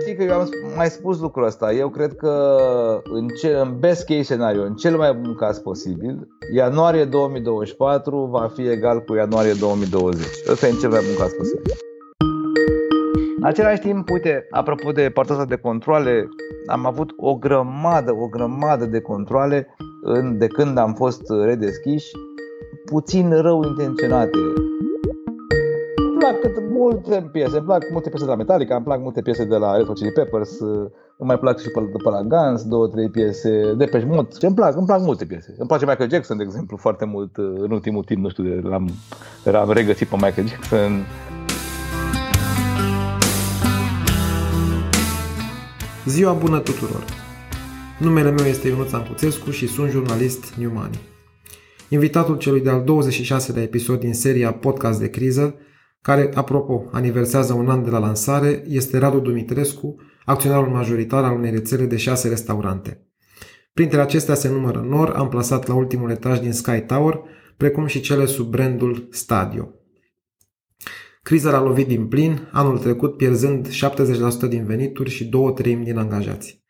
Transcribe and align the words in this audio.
Știi 0.00 0.16
că 0.16 0.22
eu 0.22 0.40
am 0.40 0.48
mai 0.76 0.88
spus 0.88 1.20
lucrul 1.20 1.44
ăsta. 1.44 1.72
Eu 1.72 1.88
cred 1.88 2.14
că 2.14 2.56
în, 3.04 3.28
ce, 3.28 3.48
în 3.48 3.78
best 3.78 4.04
case 4.04 4.22
scenario, 4.22 4.62
în 4.62 4.74
cel 4.74 4.96
mai 4.96 5.12
bun 5.12 5.34
caz 5.34 5.58
posibil, 5.58 6.28
ianuarie 6.54 7.04
2024 7.04 8.28
va 8.30 8.50
fi 8.54 8.68
egal 8.68 9.00
cu 9.00 9.14
ianuarie 9.14 9.52
2020. 9.52 10.26
Ăsta 10.50 10.66
e 10.66 10.70
în 10.70 10.76
cel 10.76 10.90
mai 10.90 11.00
bun 11.06 11.16
caz 11.18 11.32
posibil. 11.32 11.72
În 13.36 13.44
același 13.50 13.80
timp, 13.80 14.10
uite, 14.10 14.46
apropo 14.50 14.92
de 14.92 15.10
partea 15.14 15.34
asta 15.34 15.46
de 15.46 15.56
controle, 15.56 16.28
am 16.66 16.86
avut 16.86 17.10
o 17.16 17.34
grămadă, 17.34 18.12
o 18.12 18.26
grămadă 18.26 18.84
de 18.84 19.00
controle 19.00 19.74
în, 20.02 20.38
de 20.38 20.46
când 20.46 20.78
am 20.78 20.94
fost 20.94 21.22
redeschiși, 21.44 22.10
puțin 22.84 23.40
rău 23.40 23.62
intenționate. 23.62 24.38
Îmi 25.96 26.16
plac 26.18 26.40
cât 26.40 26.56
multe 26.84 27.28
piese, 27.32 27.56
îmi 27.56 27.66
plac 27.66 27.82
multe 27.90 28.08
piese 28.08 28.24
de 28.24 28.30
la 28.30 28.36
Metallica, 28.36 28.74
îmi 28.74 28.84
plac 28.84 29.00
multe 29.00 29.22
piese 29.22 29.44
de 29.44 29.56
la 29.56 29.76
Red 29.76 29.86
Hot 29.86 29.96
Chili 29.96 30.12
Peppers, 30.12 30.60
îmi 30.60 31.28
mai 31.28 31.38
plac 31.38 31.60
și 31.60 31.70
pe, 31.70 31.80
pe 31.80 32.10
la 32.10 32.22
Guns, 32.22 32.62
două, 32.62 32.86
trei 32.86 33.08
piese 33.08 33.74
de 33.76 33.84
pe 33.84 34.04
Mod. 34.08 34.28
Îmi 34.40 34.54
plac, 34.54 34.76
îmi 34.76 34.86
plac 34.86 35.00
multe 35.00 35.24
piese. 35.24 35.54
Îmi 35.58 35.68
place 35.68 35.84
Michael 35.84 36.10
Jackson, 36.10 36.36
de 36.36 36.42
exemplu, 36.42 36.76
foarte 36.76 37.04
mult 37.04 37.36
în 37.36 37.70
ultimul 37.70 38.04
timp, 38.04 38.22
nu 38.22 38.28
știu, 38.28 38.44
l-am, 38.62 38.88
l-am 39.44 39.70
regăsit 39.70 40.08
pe 40.08 40.14
Michael 40.14 40.46
Jackson. 40.48 41.06
Ziua 46.06 46.32
bună 46.32 46.58
tuturor! 46.58 47.04
Numele 47.98 48.30
meu 48.30 48.46
este 48.46 48.68
Ionuț 48.68 48.92
Ancuțescu 48.92 49.50
și 49.50 49.66
sunt 49.66 49.90
jurnalist 49.90 50.54
New 50.54 50.70
Money. 50.74 51.00
Invitatul 51.88 52.36
celui 52.36 52.60
de-al 52.60 52.82
26-lea 52.82 53.62
episod 53.62 54.00
din 54.00 54.14
seria 54.14 54.52
Podcast 54.52 55.00
de 55.00 55.10
criză, 55.10 55.54
care, 56.04 56.30
apropo, 56.34 56.88
aniversează 56.92 57.52
un 57.52 57.68
an 57.68 57.84
de 57.84 57.90
la 57.90 57.98
lansare, 57.98 58.64
este 58.68 58.98
Radu 58.98 59.18
Dumitrescu, 59.18 59.96
acționarul 60.24 60.72
majoritar 60.72 61.24
al 61.24 61.32
unei 61.32 61.50
rețele 61.50 61.84
de 61.84 61.96
șase 61.96 62.28
restaurante. 62.28 63.06
Printre 63.72 64.00
acestea 64.00 64.34
se 64.34 64.48
numără 64.48 64.86
Nor, 64.88 65.10
amplasat 65.10 65.66
la 65.66 65.74
ultimul 65.74 66.10
etaj 66.10 66.38
din 66.38 66.52
Sky 66.52 66.80
Tower, 66.80 67.20
precum 67.56 67.86
și 67.86 68.00
cele 68.00 68.26
sub 68.26 68.50
brandul 68.50 69.08
Stadio. 69.10 69.68
Criza 71.22 71.50
l-a 71.50 71.62
lovit 71.62 71.86
din 71.86 72.06
plin, 72.06 72.48
anul 72.52 72.78
trecut 72.78 73.16
pierzând 73.16 73.68
70% 73.68 74.48
din 74.48 74.64
venituri 74.64 75.10
și 75.10 75.24
două 75.24 75.50
treimi 75.50 75.84
din 75.84 75.98
angajați. 75.98 76.64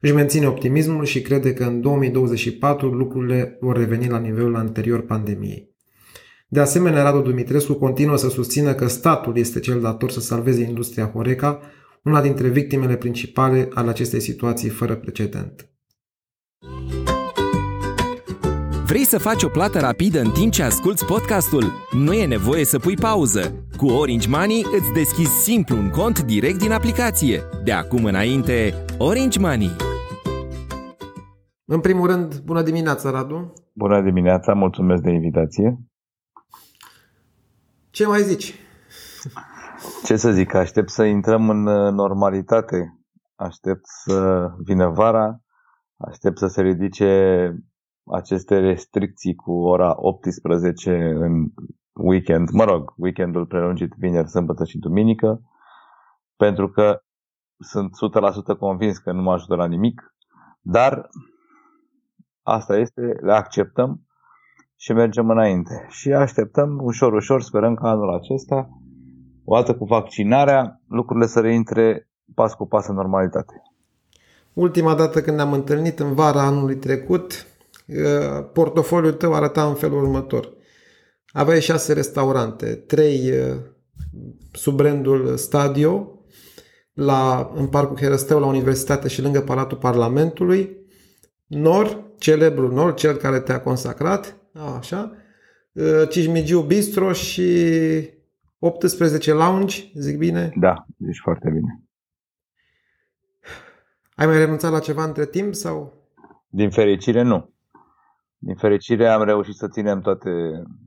Își 0.00 0.14
menține 0.14 0.46
optimismul 0.46 1.04
și 1.04 1.22
crede 1.22 1.52
că 1.52 1.64
în 1.64 1.80
2024 1.80 2.88
lucrurile 2.88 3.56
vor 3.60 3.76
reveni 3.76 4.08
la 4.08 4.18
nivelul 4.18 4.56
anterior 4.56 5.00
pandemiei. 5.00 5.69
De 6.52 6.60
asemenea, 6.60 7.02
Radu 7.02 7.20
Dumitrescu 7.20 7.74
continuă 7.74 8.16
să 8.16 8.28
susțină 8.28 8.74
că 8.74 8.86
statul 8.86 9.36
este 9.36 9.60
cel 9.60 9.80
dator 9.80 10.10
să 10.10 10.20
salveze 10.20 10.62
industria 10.62 11.06
Horeca, 11.06 11.60
una 12.04 12.22
dintre 12.22 12.48
victimele 12.48 12.96
principale 12.96 13.68
ale 13.74 13.88
acestei 13.88 14.20
situații 14.20 14.68
fără 14.68 14.94
precedent. 14.94 15.70
Vrei 18.86 19.04
să 19.04 19.18
faci 19.18 19.42
o 19.42 19.48
plată 19.48 19.78
rapidă 19.78 20.20
în 20.20 20.30
timp 20.30 20.52
ce 20.52 20.62
asculti 20.62 21.04
podcastul? 21.04 21.64
Nu 21.92 22.12
e 22.12 22.26
nevoie 22.26 22.64
să 22.64 22.78
pui 22.78 22.96
pauză. 22.96 23.66
Cu 23.76 23.86
Orange 23.86 24.28
Money 24.28 24.64
îți 24.78 24.92
deschizi 24.94 25.42
simplu 25.42 25.76
un 25.76 25.90
cont 25.90 26.22
direct 26.22 26.58
din 26.58 26.72
aplicație. 26.72 27.40
De 27.64 27.72
acum 27.72 28.04
înainte, 28.04 28.74
Orange 28.98 29.38
Money. 29.38 29.70
În 31.64 31.80
primul 31.80 32.06
rând, 32.06 32.40
bună 32.44 32.62
dimineața, 32.62 33.10
Radu! 33.10 33.52
Bună 33.72 34.02
dimineața, 34.02 34.52
mulțumesc 34.52 35.02
de 35.02 35.10
invitație! 35.10 35.89
Ce 37.90 38.06
mai 38.06 38.22
zici? 38.22 38.54
Ce 40.04 40.16
să 40.16 40.30
zic, 40.30 40.54
aștept 40.54 40.88
să 40.88 41.04
intrăm 41.04 41.50
în 41.50 41.66
uh, 41.66 41.92
normalitate, 41.92 43.00
aștept 43.34 43.86
să 43.86 44.48
vină 44.64 44.88
vara, 44.88 45.40
aștept 45.96 46.38
să 46.38 46.46
se 46.46 46.62
ridice 46.62 47.52
aceste 48.12 48.58
restricții 48.58 49.34
cu 49.34 49.52
ora 49.52 49.92
18 49.96 50.90
în 51.14 51.52
weekend, 51.92 52.50
mă 52.50 52.64
rog, 52.64 52.92
weekendul 52.96 53.46
prelungit 53.46 53.92
vineri, 53.98 54.28
sâmbătă 54.28 54.64
și 54.64 54.78
duminică, 54.78 55.40
pentru 56.36 56.68
că 56.70 57.02
sunt 57.58 57.90
100% 58.54 58.58
convins 58.58 58.98
că 58.98 59.12
nu 59.12 59.22
mă 59.22 59.32
ajută 59.32 59.54
la 59.54 59.66
nimic, 59.66 60.14
dar 60.60 61.08
asta 62.42 62.76
este, 62.76 63.00
le 63.00 63.32
acceptăm 63.32 64.04
și 64.82 64.92
mergem 64.92 65.30
înainte. 65.30 65.86
Și 65.88 66.12
așteptăm 66.12 66.78
ușor, 66.82 67.12
ușor, 67.12 67.42
sperăm 67.42 67.74
că 67.74 67.86
anul 67.86 68.14
acesta, 68.14 68.68
odată 69.44 69.74
cu 69.74 69.84
vaccinarea, 69.84 70.80
lucrurile 70.88 71.26
să 71.26 71.40
reintre 71.40 72.08
pas 72.34 72.54
cu 72.54 72.66
pas 72.66 72.86
în 72.86 72.94
normalitate. 72.94 73.62
Ultima 74.52 74.94
dată 74.94 75.20
când 75.20 75.36
ne-am 75.36 75.52
întâlnit 75.52 75.98
în 75.98 76.14
vara 76.14 76.42
anului 76.42 76.76
trecut, 76.76 77.46
eh, 77.86 77.96
portofoliul 78.52 79.12
tău 79.12 79.34
arăta 79.34 79.66
în 79.66 79.74
felul 79.74 80.02
următor. 80.02 80.52
Aveai 81.32 81.60
șase 81.60 81.92
restaurante, 81.92 82.66
trei 82.66 83.28
eh, 83.28 83.56
sub 84.52 84.76
brandul 84.76 85.36
Stadio, 85.36 86.08
la, 86.92 87.50
în 87.54 87.66
Parcul 87.66 87.98
Herăstău, 87.98 88.40
la 88.40 88.46
Universitate 88.46 89.08
și 89.08 89.22
lângă 89.22 89.40
Palatul 89.40 89.78
Parlamentului, 89.78 90.76
Nor, 91.46 92.04
celebrul 92.18 92.72
Nor, 92.72 92.94
cel 92.94 93.16
care 93.16 93.40
te-a 93.40 93.60
consacrat, 93.60 94.39
așa, 94.64 95.12
uh, 95.72 96.08
Cismigiu 96.08 96.60
Bistro 96.60 97.12
și 97.12 97.48
18 98.58 99.32
lounge, 99.32 99.82
zic 99.94 100.18
bine? 100.18 100.52
Da, 100.56 100.86
zici 100.98 101.20
foarte 101.22 101.50
bine. 101.50 101.84
Ai 104.14 104.26
mai 104.26 104.38
renunțat 104.38 104.72
la 104.72 104.78
ceva 104.78 105.04
între 105.04 105.26
timp 105.26 105.54
sau? 105.54 105.92
Din 106.48 106.70
fericire 106.70 107.22
nu. 107.22 107.50
Din 108.38 108.54
fericire 108.54 109.08
am 109.08 109.22
reușit 109.22 109.54
să 109.54 109.68
ținem 109.68 110.00
toate 110.00 110.30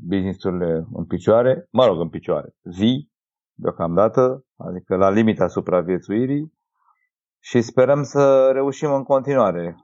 businessurile 0.07 0.87
în 0.93 1.05
picioare, 1.05 1.67
mă 1.71 1.85
rog, 1.85 1.99
în 1.99 2.09
picioare, 2.09 2.55
zi, 2.63 3.09
deocamdată, 3.53 4.45
adică 4.57 4.95
la 4.95 5.09
limita 5.09 5.47
supraviețuirii 5.47 6.53
și 7.39 7.61
sperăm 7.61 8.03
să 8.03 8.49
reușim 8.53 8.93
în 8.93 9.03
continuare. 9.03 9.75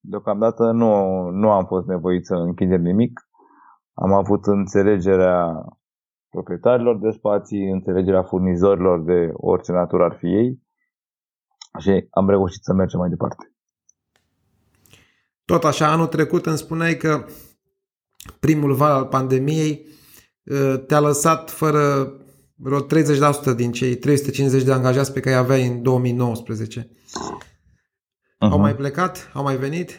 Deocamdată 0.00 0.70
nu, 0.70 1.22
nu 1.30 1.50
am 1.50 1.66
fost 1.66 1.86
nevoit 1.86 2.26
să 2.26 2.34
închidem 2.34 2.80
nimic. 2.80 3.27
Am 4.00 4.12
avut 4.12 4.46
înțelegerea 4.46 5.64
proprietarilor 6.28 6.98
de 6.98 7.10
spații, 7.10 7.70
înțelegerea 7.70 8.22
furnizorilor 8.22 9.04
de 9.04 9.30
orice 9.32 9.72
natură 9.72 10.04
ar 10.04 10.16
fi 10.18 10.26
ei 10.26 10.62
și 11.78 12.06
am 12.10 12.28
reușit 12.28 12.62
să 12.62 12.72
mergem 12.72 12.98
mai 12.98 13.08
departe. 13.08 13.52
Tot 15.44 15.64
așa, 15.64 15.92
anul 15.92 16.06
trecut 16.06 16.46
îmi 16.46 16.56
spuneai 16.56 16.96
că 16.96 17.26
primul 18.40 18.74
val 18.74 18.90
al 18.90 19.06
pandemiei 19.06 19.86
uh, 20.44 20.84
te-a 20.86 21.00
lăsat 21.00 21.50
fără 21.50 22.12
vreo 22.54 22.80
30% 22.80 22.86
din 23.56 23.72
cei 23.72 23.96
350 23.96 24.62
de 24.62 24.72
angajați 24.72 25.12
pe 25.12 25.20
care 25.20 25.34
îi 25.34 25.40
aveai 25.40 25.66
în 25.66 25.82
2019. 25.82 26.88
Uh-huh. 26.88 27.48
Au 28.38 28.58
mai 28.58 28.76
plecat? 28.76 29.30
Au 29.34 29.42
mai 29.42 29.56
venit? 29.56 29.90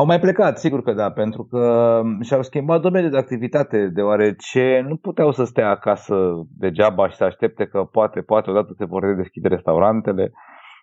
Au 0.00 0.06
mai 0.06 0.20
plecat, 0.20 0.58
sigur 0.58 0.82
că 0.82 0.92
da, 0.92 1.10
pentru 1.10 1.44
că 1.44 2.02
și-au 2.20 2.42
schimbat 2.42 2.80
domeniul 2.80 3.10
de 3.10 3.18
activitate, 3.18 3.86
deoarece 3.86 4.84
nu 4.88 4.96
puteau 4.96 5.32
să 5.32 5.44
stea 5.44 5.70
acasă 5.70 6.14
degeaba 6.58 7.08
și 7.08 7.16
să 7.16 7.24
aștepte 7.24 7.66
că 7.66 7.82
poate, 7.82 8.20
poate 8.20 8.50
odată 8.50 8.72
se 8.76 8.84
vor 8.84 9.02
redeschide 9.02 9.48
restaurantele. 9.48 10.32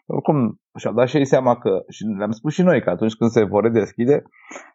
Oricum, 0.05 0.59
și-au 0.79 0.93
dat 0.93 1.07
și 1.07 1.17
ei 1.17 1.25
seama 1.25 1.57
că, 1.57 1.83
și 1.89 2.03
le-am 2.17 2.31
spus 2.31 2.53
și 2.53 2.61
noi, 2.61 2.81
că 2.81 2.89
atunci 2.89 3.15
când 3.15 3.29
se 3.29 3.43
vor 3.43 3.63
redeschide, 3.63 4.23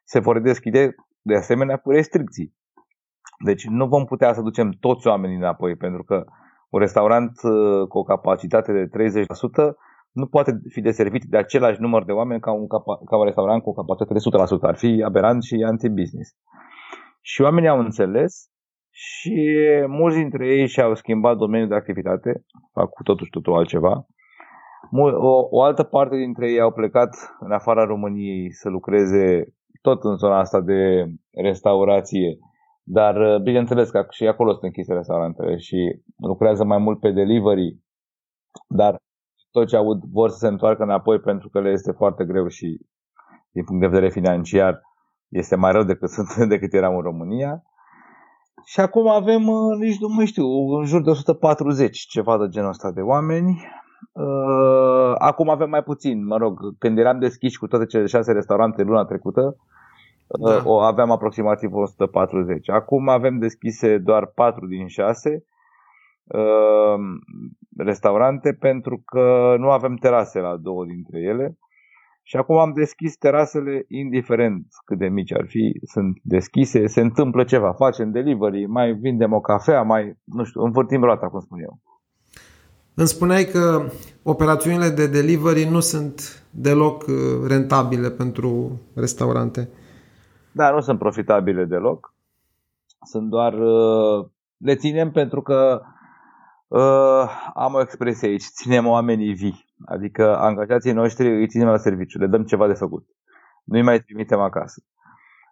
se 0.04 0.18
vor 0.18 0.34
redeschide 0.34 0.94
de 1.20 1.36
asemenea 1.36 1.76
cu 1.76 1.90
restricții. 1.90 2.54
Deci 3.44 3.66
nu 3.66 3.86
vom 3.86 4.04
putea 4.04 4.32
să 4.32 4.40
ducem 4.40 4.70
toți 4.80 5.06
oamenii 5.06 5.36
înapoi, 5.36 5.76
pentru 5.76 6.02
că 6.02 6.24
un 6.68 6.80
restaurant 6.80 7.32
uh, 7.42 7.86
cu 7.88 7.98
o 7.98 8.02
capacitate 8.02 8.72
de 8.72 8.88
30% 8.88 9.91
nu 10.12 10.26
poate 10.26 10.60
fi 10.68 10.80
deservit 10.80 11.24
de 11.24 11.36
același 11.36 11.80
număr 11.80 12.04
de 12.04 12.12
oameni 12.12 12.40
ca 12.40 12.52
un, 12.52 12.66
ca 13.06 13.16
un 13.16 13.24
restaurant 13.24 13.62
cu 13.62 13.68
o 13.68 13.72
capacitate 13.72 14.12
de 14.12 14.44
100%. 14.58 14.60
Ar 14.60 14.76
fi 14.76 15.02
aberant 15.04 15.42
și 15.42 15.64
anti-business. 15.66 16.30
Și 17.20 17.42
oamenii 17.42 17.68
au 17.68 17.78
înțeles 17.78 18.50
și 18.90 19.56
mulți 19.86 20.16
dintre 20.16 20.46
ei 20.46 20.66
și-au 20.66 20.94
schimbat 20.94 21.36
domeniul 21.36 21.68
de 21.68 21.74
activitate, 21.74 22.44
fac 22.72 22.90
cu 22.90 23.02
totul 23.02 23.24
și 23.24 23.30
totul 23.30 23.54
altceva. 23.54 24.06
O, 24.90 25.46
o 25.50 25.62
altă 25.62 25.82
parte 25.82 26.16
dintre 26.16 26.50
ei 26.50 26.60
au 26.60 26.72
plecat 26.72 27.10
în 27.40 27.52
afara 27.52 27.84
României 27.84 28.52
să 28.52 28.68
lucreze 28.68 29.54
tot 29.80 30.04
în 30.04 30.16
zona 30.16 30.38
asta 30.38 30.60
de 30.60 31.06
restaurație, 31.30 32.38
dar 32.82 33.38
bineînțeles 33.42 33.90
că 33.90 34.06
și 34.10 34.26
acolo 34.26 34.50
sunt 34.50 34.62
închise 34.62 34.92
restaurantele 34.92 35.56
și 35.56 36.02
lucrează 36.16 36.64
mai 36.64 36.78
mult 36.78 37.00
pe 37.00 37.10
delivery, 37.10 37.78
dar 38.68 39.00
tot 39.52 39.66
ce 39.66 39.76
aud 39.76 40.02
vor 40.12 40.30
să 40.30 40.36
se 40.36 40.46
întoarcă 40.46 40.82
înapoi 40.82 41.18
pentru 41.18 41.48
că 41.48 41.60
le 41.60 41.70
este 41.70 41.92
foarte 41.92 42.24
greu 42.24 42.46
și 42.46 42.80
din 43.50 43.64
punct 43.64 43.80
de 43.80 43.86
vedere 43.86 44.10
financiar 44.10 44.80
este 45.28 45.56
mai 45.56 45.72
rău 45.72 45.82
decât, 45.82 46.10
sunt, 46.14 46.48
decât 46.48 46.72
eram 46.72 46.94
în 46.94 47.02
România. 47.02 47.62
Și 48.64 48.80
acum 48.80 49.08
avem, 49.08 49.48
uh, 49.48 49.76
nici 49.78 50.00
nu 50.00 50.08
mai 50.08 50.26
știu, 50.26 50.46
în 50.78 50.84
jur 50.84 51.02
de 51.02 51.10
140 51.10 51.98
ceva 51.98 52.38
de 52.38 52.48
genul 52.48 52.68
ăsta 52.68 52.90
de 52.90 53.00
oameni. 53.00 53.64
Uh, 54.12 55.14
acum 55.18 55.48
avem 55.48 55.68
mai 55.68 55.82
puțin, 55.82 56.26
mă 56.26 56.36
rog, 56.36 56.78
când 56.78 56.98
eram 56.98 57.18
deschiși 57.18 57.58
cu 57.58 57.66
toate 57.66 57.86
cele 57.86 58.06
șase 58.06 58.32
restaurante 58.32 58.82
luna 58.82 59.04
trecută, 59.04 59.56
da. 60.26 60.62
o 60.64 60.78
aveam 60.78 61.10
aproximativ 61.10 61.74
140. 61.74 62.68
Acum 62.68 63.08
avem 63.08 63.38
deschise 63.38 63.98
doar 63.98 64.26
4 64.26 64.66
din 64.66 64.86
6 64.86 65.44
restaurante 67.76 68.52
pentru 68.52 69.02
că 69.04 69.54
nu 69.58 69.70
avem 69.70 69.94
terase 69.94 70.38
la 70.38 70.56
două 70.56 70.84
dintre 70.84 71.20
ele. 71.20 71.58
Și 72.24 72.36
acum 72.36 72.58
am 72.58 72.72
deschis 72.72 73.16
terasele, 73.16 73.84
indiferent 73.88 74.66
cât 74.84 74.98
de 74.98 75.08
mici 75.08 75.32
ar 75.32 75.44
fi, 75.46 75.80
sunt 75.82 76.18
deschise, 76.22 76.86
se 76.86 77.00
întâmplă 77.00 77.44
ceva, 77.44 77.72
facem 77.72 78.10
delivery, 78.10 78.66
mai 78.66 78.92
vindem 78.92 79.32
o 79.32 79.40
cafea, 79.40 79.82
mai, 79.82 80.18
nu 80.24 80.44
știu, 80.44 80.62
învârtim 80.62 81.02
roata, 81.02 81.28
cum 81.28 81.40
spun 81.40 81.58
eu. 81.60 81.80
Îmi 82.94 83.06
spuneai 83.06 83.44
că 83.44 83.84
operațiunile 84.22 84.88
de 84.88 85.06
delivery 85.06 85.64
nu 85.64 85.80
sunt 85.80 86.44
deloc 86.50 87.02
uh, 87.02 87.14
rentabile 87.48 88.10
pentru 88.10 88.80
restaurante. 88.94 89.68
Da, 90.52 90.70
nu 90.70 90.80
sunt 90.80 90.98
profitabile 90.98 91.64
deloc. 91.64 92.14
Sunt 93.02 93.28
doar. 93.28 93.52
Uh, 93.52 94.26
le 94.56 94.74
ținem 94.74 95.10
pentru 95.10 95.42
că 95.42 95.80
uh, 96.72 97.24
am 97.54 97.74
o 97.74 97.80
expresie 97.80 98.28
aici, 98.28 98.42
ținem 98.42 98.86
oamenii 98.86 99.32
vii. 99.32 99.66
Adică 99.84 100.36
angajații 100.36 100.92
noștri 100.92 101.28
îi 101.28 101.48
ținem 101.48 101.68
la 101.68 101.76
serviciu, 101.76 102.18
le 102.18 102.26
dăm 102.26 102.42
ceva 102.42 102.66
de 102.66 102.72
făcut. 102.72 103.06
Nu-i 103.64 103.82
mai 103.82 104.00
trimitem 104.00 104.40
acasă. 104.40 104.82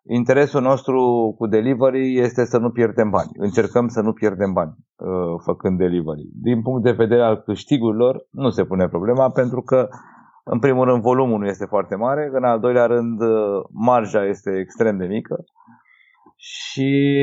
Interesul 0.08 0.62
nostru 0.62 1.34
cu 1.38 1.46
delivery 1.46 2.19
este 2.19 2.44
să 2.44 2.58
nu 2.58 2.70
pierdem 2.70 3.11
bani. 3.11 3.31
Încercăm 3.32 3.88
să 3.88 4.00
nu 4.00 4.12
pierdem 4.12 4.52
bani 4.52 4.75
uh, 4.96 5.08
făcând 5.44 5.78
delivery. 5.78 6.28
Din 6.43 6.62
punct 6.62 6.82
de 6.82 6.90
vedere 6.90 7.22
al 7.22 7.37
câștigurilor, 7.37 8.26
nu 8.31 8.50
se 8.50 8.64
pune 8.64 8.88
problema 8.88 9.31
pentru 9.31 9.62
că, 9.62 9.88
în 10.44 10.58
primul 10.58 10.84
rând, 10.84 11.02
volumul 11.02 11.38
nu 11.38 11.46
este 11.46 11.64
foarte 11.64 11.94
mare, 11.94 12.31
în 12.32 12.44
al 12.44 12.61
doilea 12.61 12.87
rând, 12.87 13.20
uh, 13.20 13.62
marja 13.70 14.26
este 14.26 14.58
extrem 14.58 14.96
de 14.96 15.06
mică 15.06 15.44
și 16.37 17.22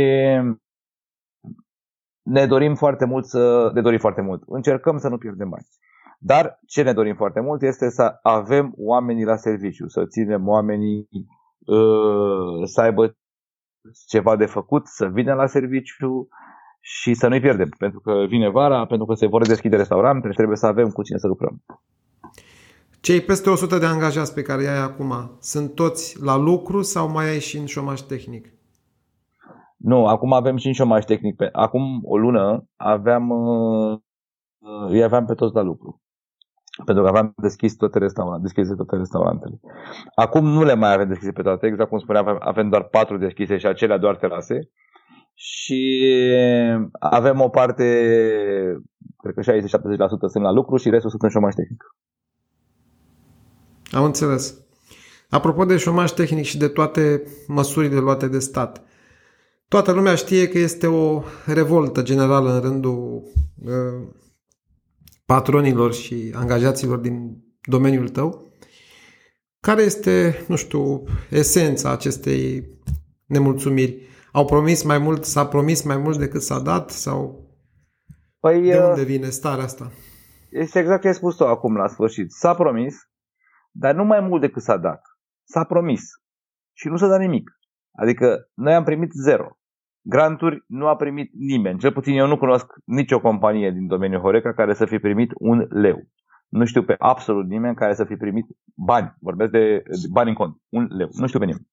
ne 2.28 2.46
dorim 2.46 2.76
foarte 2.76 3.06
mult 3.06 3.26
să 3.26 3.72
ne 3.74 3.82
dorim 3.82 4.00
foarte 4.00 4.22
mult. 4.22 4.44
Încercăm 4.46 4.98
să 4.98 5.08
nu 5.08 5.18
pierdem 5.18 5.50
bani. 5.50 5.68
Dar 6.20 6.60
ce 6.66 6.82
ne 6.82 6.94
dorim 6.94 7.16
foarte 7.16 7.40
mult 7.40 7.62
este 7.62 7.90
să 7.90 8.20
avem 8.22 8.74
oamenii 8.78 9.24
la 9.24 9.36
serviciu, 9.36 9.88
să 9.88 10.06
ținem 10.06 10.48
oamenii 10.48 11.08
uh, 11.66 12.64
să 12.64 12.82
aibă 12.82 13.18
ceva 14.08 14.36
de 14.36 14.46
făcut, 14.46 14.88
să 14.88 15.06
vină 15.06 15.34
la 15.34 15.46
serviciu 15.46 16.28
și 16.80 17.14
să 17.14 17.28
nu-i 17.28 17.40
pierdem. 17.40 17.70
Pentru 17.78 18.00
că 18.00 18.26
vine 18.28 18.50
vara, 18.50 18.86
pentru 18.86 19.06
că 19.06 19.14
se 19.14 19.28
vor 19.28 19.48
deschide 19.48 19.76
restaurante 19.76 20.28
și 20.30 20.36
trebuie 20.36 20.58
să 20.58 20.66
avem 20.66 20.90
cu 20.90 21.04
cine 21.04 21.18
să 21.18 21.28
lucrăm. 21.28 21.64
Cei 23.00 23.22
peste 23.22 23.50
100 23.50 23.78
de 23.78 23.86
angajați 23.86 24.34
pe 24.34 24.42
care 24.42 24.64
i-ai 24.64 24.82
acum 24.82 25.38
sunt 25.40 25.76
toți 25.76 26.24
la 26.24 26.38
lucru 26.38 26.82
sau 26.82 27.10
mai 27.10 27.30
ai 27.30 27.40
și 27.40 27.58
în 27.58 27.66
șomaj 27.66 28.02
tehnic? 28.02 28.57
Nu, 29.88 30.06
acum 30.06 30.34
avem 30.34 30.58
și 30.58 30.68
în 30.68 30.74
șomaj 30.74 31.06
tehnic. 31.06 31.36
Acum 31.52 32.02
o 32.04 32.18
lună 32.18 32.68
aveam, 32.76 33.30
uh, 33.30 34.00
îi 34.90 35.04
aveam 35.04 35.26
pe 35.26 35.34
toți 35.34 35.56
la 35.56 35.62
lucru 35.62 36.02
pentru 36.86 37.04
că 37.04 37.10
aveam 37.10 37.34
deschis 37.36 37.76
toate, 37.76 38.00
restaurant, 38.00 38.42
deschise 38.42 38.76
toate 38.76 38.96
restaurantele. 38.96 39.60
Acum 40.16 40.46
nu 40.46 40.64
le 40.64 40.74
mai 40.74 40.94
avem 40.94 41.08
deschise 41.08 41.32
pe 41.32 41.42
toate, 41.42 41.68
exact 41.68 41.90
cum 41.90 42.00
spuneam, 42.00 42.38
avem 42.40 42.70
doar 42.70 42.84
patru 42.84 43.18
deschise 43.18 43.58
și 43.58 43.66
acelea 43.66 43.98
doar 43.98 44.16
terase. 44.16 44.70
Și 45.34 46.10
avem 47.00 47.42
o 47.42 47.50
parte, 47.50 47.84
cred 49.18 49.34
că 49.34 49.42
60-70% 49.42 49.48
sunt 50.32 50.44
la 50.44 50.52
lucru 50.52 50.78
și 50.78 50.90
restul 50.90 51.10
sunt 51.10 51.22
în 51.22 51.30
șomaj 51.30 51.54
tehnic. 51.54 51.84
Am 53.92 54.04
înțeles. 54.04 54.68
Apropo 55.30 55.66
de 55.66 55.78
șomaj 55.78 56.12
tehnic 56.12 56.46
și 56.46 56.58
de 56.58 56.68
toate 56.68 57.24
măsurile 57.48 58.00
luate 58.00 58.28
de 58.28 58.40
stat, 58.40 58.87
toată 59.68 59.92
lumea 59.92 60.16
știe 60.16 60.48
că 60.48 60.58
este 60.58 60.88
o 60.88 61.24
revoltă 61.46 62.02
generală 62.02 62.54
în 62.54 62.60
rândul 62.60 63.24
uh, 63.64 64.08
patronilor 65.26 65.94
și 65.94 66.34
angajaților 66.36 66.98
din 66.98 67.44
domeniul 67.62 68.10
tău. 68.10 68.52
Care 69.60 69.82
este, 69.82 70.44
nu 70.48 70.56
știu, 70.56 71.04
esența 71.30 71.92
acestei 71.92 72.68
nemulțumiri? 73.26 74.08
Au 74.32 74.46
promis 74.46 74.84
mai 74.84 74.98
mult, 74.98 75.26
s-a 75.26 75.48
promis 75.48 75.82
mai 75.82 75.98
mult 75.98 76.18
decât 76.18 76.42
s-a 76.42 76.60
dat 76.60 76.90
sau 76.90 77.48
păi, 78.40 78.62
de 78.62 78.80
unde 78.80 79.02
uh, 79.02 79.08
vine 79.08 79.30
starea 79.30 79.64
asta? 79.64 79.92
Este 80.50 80.80
exact 80.80 81.02
ce 81.02 81.08
ai 81.08 81.14
spus 81.14 81.36
tu 81.36 81.46
acum 81.46 81.76
la 81.76 81.88
sfârșit. 81.88 82.32
S-a 82.32 82.56
promis, 82.56 82.96
dar 83.72 83.96
nu 83.96 84.04
mai 84.04 84.20
mult 84.20 84.42
decât 84.42 84.62
s-a 84.62 84.78
dat. 84.78 85.02
S-a 85.44 85.64
promis 85.64 86.02
și 86.74 86.88
nu 86.88 86.98
s-a 86.98 87.08
dat 87.08 87.20
nimic. 87.20 87.57
Adică 88.02 88.50
noi 88.54 88.74
am 88.74 88.84
primit 88.84 89.12
zero. 89.12 89.58
Granturi 90.02 90.64
nu 90.68 90.88
a 90.88 90.96
primit 90.96 91.32
nimeni. 91.34 91.80
Cel 91.80 91.92
puțin 91.92 92.18
eu 92.18 92.28
nu 92.28 92.38
cunosc 92.38 92.74
nicio 92.86 93.20
companie 93.20 93.72
din 93.72 93.88
domeniul 93.88 94.22
Horeca 94.22 94.54
care 94.54 94.74
să 94.74 94.86
fi 94.86 95.00
primit 95.00 95.32
un 95.36 95.66
leu. 95.70 96.08
Nu 96.50 96.66
știu 96.66 96.84
pe 96.84 96.96
absolut 96.98 97.48
nimeni 97.48 97.76
care 97.76 97.94
să 97.94 98.04
fi 98.04 98.16
primit 98.16 98.46
bani. 98.76 99.16
Vorbesc 99.20 99.52
de 99.52 99.84
bani 100.12 100.30
în 100.30 100.36
cont. 100.36 100.56
Un 100.70 100.88
leu. 100.90 101.08
Nu 101.12 101.28
știu 101.28 101.40
pe 101.40 101.46
nimeni. 101.46 101.68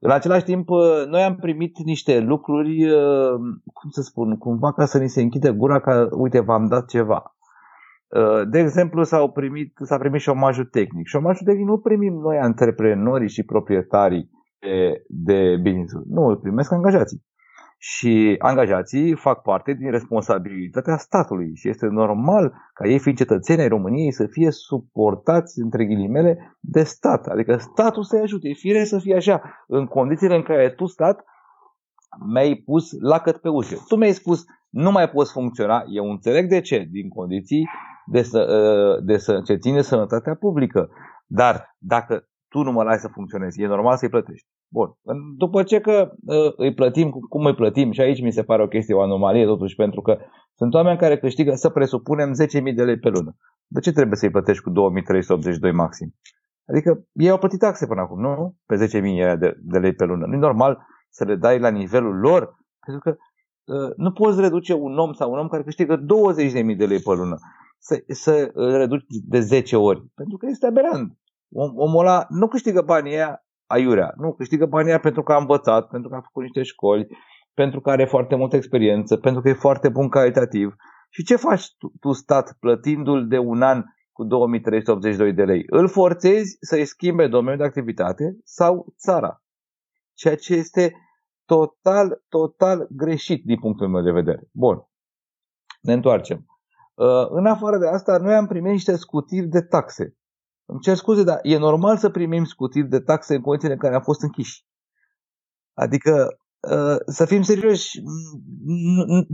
În 0.00 0.10
același 0.10 0.44
timp, 0.44 0.68
noi 1.08 1.22
am 1.22 1.36
primit 1.36 1.78
niște 1.78 2.20
lucruri, 2.20 2.86
cum 3.72 3.90
să 3.90 4.00
spun, 4.00 4.38
cumva 4.38 4.72
ca 4.72 4.84
să 4.84 4.98
ni 4.98 5.08
se 5.08 5.22
închide 5.22 5.50
gura 5.50 5.80
că, 5.80 6.08
uite, 6.10 6.40
v-am 6.40 6.66
dat 6.66 6.88
ceva. 6.88 7.36
De 8.50 8.58
exemplu, 8.58 9.02
s-au 9.02 9.30
primit, 9.30 9.76
s-a 9.82 9.98
primit 9.98 10.20
șomajul 10.20 10.64
tehnic. 10.64 11.06
Șomajul 11.06 11.46
tehnic 11.46 11.66
nu 11.66 11.78
primim 11.78 12.14
noi, 12.14 12.38
antreprenorii 12.38 13.28
și 13.28 13.42
proprietarii 13.42 14.30
de, 14.62 15.02
de 15.06 15.56
business 15.62 15.92
Nu, 16.06 16.22
îl 16.26 16.36
primesc 16.36 16.72
angajații 16.72 17.22
și 17.84 18.34
angajații 18.38 19.14
fac 19.14 19.42
parte 19.42 19.72
din 19.72 19.90
responsabilitatea 19.90 20.96
statului 20.96 21.54
și 21.54 21.68
este 21.68 21.86
normal 21.86 22.52
ca 22.74 22.88
ei, 22.88 22.98
fiind 22.98 23.18
cetățeni 23.18 23.60
ai 23.60 23.68
României, 23.68 24.12
să 24.12 24.26
fie 24.26 24.50
suportați, 24.50 25.60
între 25.60 25.86
ghilimele, 25.86 26.56
de 26.60 26.82
stat. 26.82 27.26
Adică 27.26 27.56
statul 27.56 28.02
să-i 28.02 28.20
ajute. 28.20 28.48
E 28.48 28.52
fire 28.52 28.84
să 28.84 28.98
fie 28.98 29.16
așa, 29.16 29.64
în 29.66 29.86
condițiile 29.86 30.34
în 30.34 30.42
care 30.42 30.70
tu, 30.70 30.86
stat, 30.86 31.24
mi-ai 32.32 32.54
pus 32.54 32.90
lacăt 33.00 33.36
pe 33.36 33.48
ușă. 33.48 33.76
Tu 33.88 33.96
mi-ai 33.96 34.12
spus, 34.12 34.44
nu 34.68 34.90
mai 34.90 35.10
poți 35.10 35.32
funcționa, 35.32 35.84
eu 35.88 36.10
înțeleg 36.10 36.48
de 36.48 36.60
ce, 36.60 36.88
din 36.90 37.08
condiții 37.08 37.68
de, 38.06 38.22
să, 38.22 38.46
de 39.04 39.16
să, 39.16 39.40
ce 39.44 39.54
ține 39.54 39.80
sănătatea 39.80 40.34
publică. 40.34 40.90
Dar 41.26 41.76
dacă 41.78 42.26
tu 42.48 42.62
nu 42.62 42.72
mă 42.72 42.82
lași 42.82 43.00
să 43.00 43.08
funcționezi, 43.08 43.62
e 43.62 43.66
normal 43.66 43.96
să-i 43.96 44.08
plătești. 44.08 44.48
Bun. 44.72 44.88
După 45.36 45.62
ce 45.62 45.80
că 45.80 46.12
uh, 46.24 46.52
îi 46.56 46.74
plătim, 46.74 47.10
cum 47.10 47.44
îi 47.44 47.54
plătim, 47.54 47.90
și 47.90 48.00
aici 48.00 48.22
mi 48.22 48.32
se 48.32 48.42
pare 48.42 48.62
o 48.62 48.68
chestie, 48.68 48.94
o 48.94 49.00
anomalie 49.00 49.44
totuși, 49.44 49.74
pentru 49.74 50.00
că 50.00 50.18
sunt 50.54 50.74
oameni 50.74 50.98
care 50.98 51.18
câștigă, 51.18 51.54
să 51.54 51.68
presupunem, 51.68 52.30
10.000 52.68 52.74
de 52.74 52.84
lei 52.84 52.98
pe 52.98 53.08
lună. 53.08 53.36
De 53.66 53.80
ce 53.80 53.92
trebuie 53.92 54.16
să-i 54.16 54.30
plătești 54.30 54.62
cu 54.62 54.70
2.382 54.70 55.72
maxim? 55.72 56.14
Adică 56.68 57.04
ei 57.12 57.30
au 57.30 57.38
plătit 57.38 57.58
taxe 57.58 57.86
până 57.86 58.00
acum, 58.00 58.20
nu? 58.20 58.56
Pe 58.66 59.00
10.000 59.34 59.38
de, 59.38 59.56
de 59.62 59.78
lei 59.78 59.94
pe 59.94 60.04
lună. 60.04 60.26
Nu 60.26 60.34
e 60.34 60.38
normal 60.38 60.78
să 61.10 61.24
le 61.24 61.34
dai 61.34 61.58
la 61.58 61.68
nivelul 61.68 62.18
lor, 62.18 62.56
pentru 62.86 63.02
că 63.02 63.16
uh, 63.74 63.92
nu 63.96 64.12
poți 64.12 64.40
reduce 64.40 64.74
un 64.74 64.98
om 64.98 65.12
sau 65.12 65.32
un 65.32 65.38
om 65.38 65.48
care 65.48 65.62
câștigă 65.62 65.96
20.000 65.96 66.76
de 66.76 66.86
lei 66.86 67.00
pe 67.00 67.14
lună 67.14 67.36
să, 67.82 68.02
să 68.06 68.50
îl 68.52 68.76
reduci 68.76 69.04
de 69.08 69.40
10 69.40 69.76
ori, 69.76 70.06
pentru 70.14 70.36
că 70.36 70.46
este 70.46 70.66
aberant. 70.66 71.18
Om, 71.52 71.72
omul 71.76 72.00
ăla 72.06 72.26
nu 72.28 72.46
câștigă 72.48 72.82
banii 72.82 73.12
aia 73.12 73.44
aiurea. 73.72 74.12
Nu, 74.16 74.32
câștigă 74.32 74.66
banii 74.66 74.98
pentru 74.98 75.22
că 75.22 75.32
a 75.32 75.38
învățat, 75.38 75.88
pentru 75.88 76.08
că 76.08 76.16
a 76.16 76.20
făcut 76.20 76.42
niște 76.42 76.62
școli, 76.62 77.06
pentru 77.54 77.80
că 77.80 77.90
are 77.90 78.04
foarte 78.04 78.34
multă 78.34 78.56
experiență, 78.56 79.16
pentru 79.16 79.40
că 79.40 79.48
e 79.48 79.52
foarte 79.52 79.88
bun 79.88 80.08
calitativ. 80.08 80.74
Și 81.10 81.24
ce 81.24 81.36
faci 81.36 81.76
tu, 81.78 81.92
tu 82.00 82.12
stat 82.12 82.56
plătindu-l 82.60 83.28
de 83.28 83.38
un 83.38 83.62
an 83.62 83.82
cu 84.12 84.24
2382 84.24 85.32
de 85.32 85.44
lei? 85.44 85.62
Îl 85.66 85.88
forțezi 85.88 86.56
să-i 86.60 86.84
schimbe 86.84 87.26
domeniul 87.26 87.56
de 87.56 87.64
activitate 87.64 88.36
sau 88.44 88.94
țara. 88.98 89.42
Ceea 90.14 90.36
ce 90.36 90.54
este 90.54 90.94
total, 91.44 92.22
total 92.28 92.86
greșit 92.90 93.44
din 93.44 93.58
punctul 93.58 93.88
meu 93.88 94.02
de 94.02 94.10
vedere. 94.10 94.48
Bun. 94.52 94.86
Ne 95.80 95.92
întoarcem. 95.92 96.46
Uh, 96.94 97.26
în 97.28 97.46
afară 97.46 97.78
de 97.78 97.86
asta, 97.86 98.18
noi 98.18 98.34
am 98.34 98.46
primit 98.46 98.72
niște 98.72 98.96
scutiri 98.96 99.46
de 99.46 99.60
taxe. 99.60 100.16
Îmi 100.64 100.80
cer 100.80 100.96
scuze, 100.96 101.22
dar 101.22 101.38
e 101.42 101.58
normal 101.58 101.96
să 101.96 102.10
primim 102.10 102.44
scutiri 102.44 102.88
de 102.88 103.00
taxe 103.00 103.34
în 103.34 103.40
condițiile 103.40 103.74
în 103.74 103.80
care 103.80 103.94
am 103.94 104.02
fost 104.02 104.22
închiși. 104.22 104.64
Adică, 105.74 106.36
uh, 106.60 106.96
să 107.06 107.24
fim 107.24 107.42
serioși, 107.42 108.02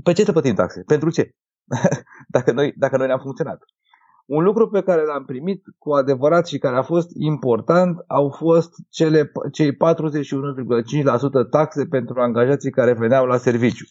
pe 0.02 0.12
ce 0.12 0.24
să 0.24 0.32
plătim 0.32 0.54
taxe? 0.54 0.82
Pentru 0.86 1.10
ce? 1.10 1.30
dacă, 2.34 2.52
noi, 2.52 2.72
dacă 2.76 2.96
noi 2.96 3.06
ne-am 3.06 3.20
funcționat. 3.22 3.58
Un 4.26 4.44
lucru 4.44 4.68
pe 4.68 4.82
care 4.82 5.04
l-am 5.04 5.24
primit 5.24 5.62
cu 5.78 5.92
adevărat 5.92 6.46
și 6.46 6.58
care 6.58 6.76
a 6.76 6.82
fost 6.82 7.08
important 7.14 8.04
au 8.06 8.30
fost 8.30 8.70
cele, 8.88 9.32
cei 9.52 9.72
41,5% 9.72 9.76
taxe 11.50 11.86
pentru 11.86 12.20
angajații 12.20 12.70
care 12.70 12.92
veneau 12.92 13.26
la 13.26 13.36
serviciu. 13.36 13.84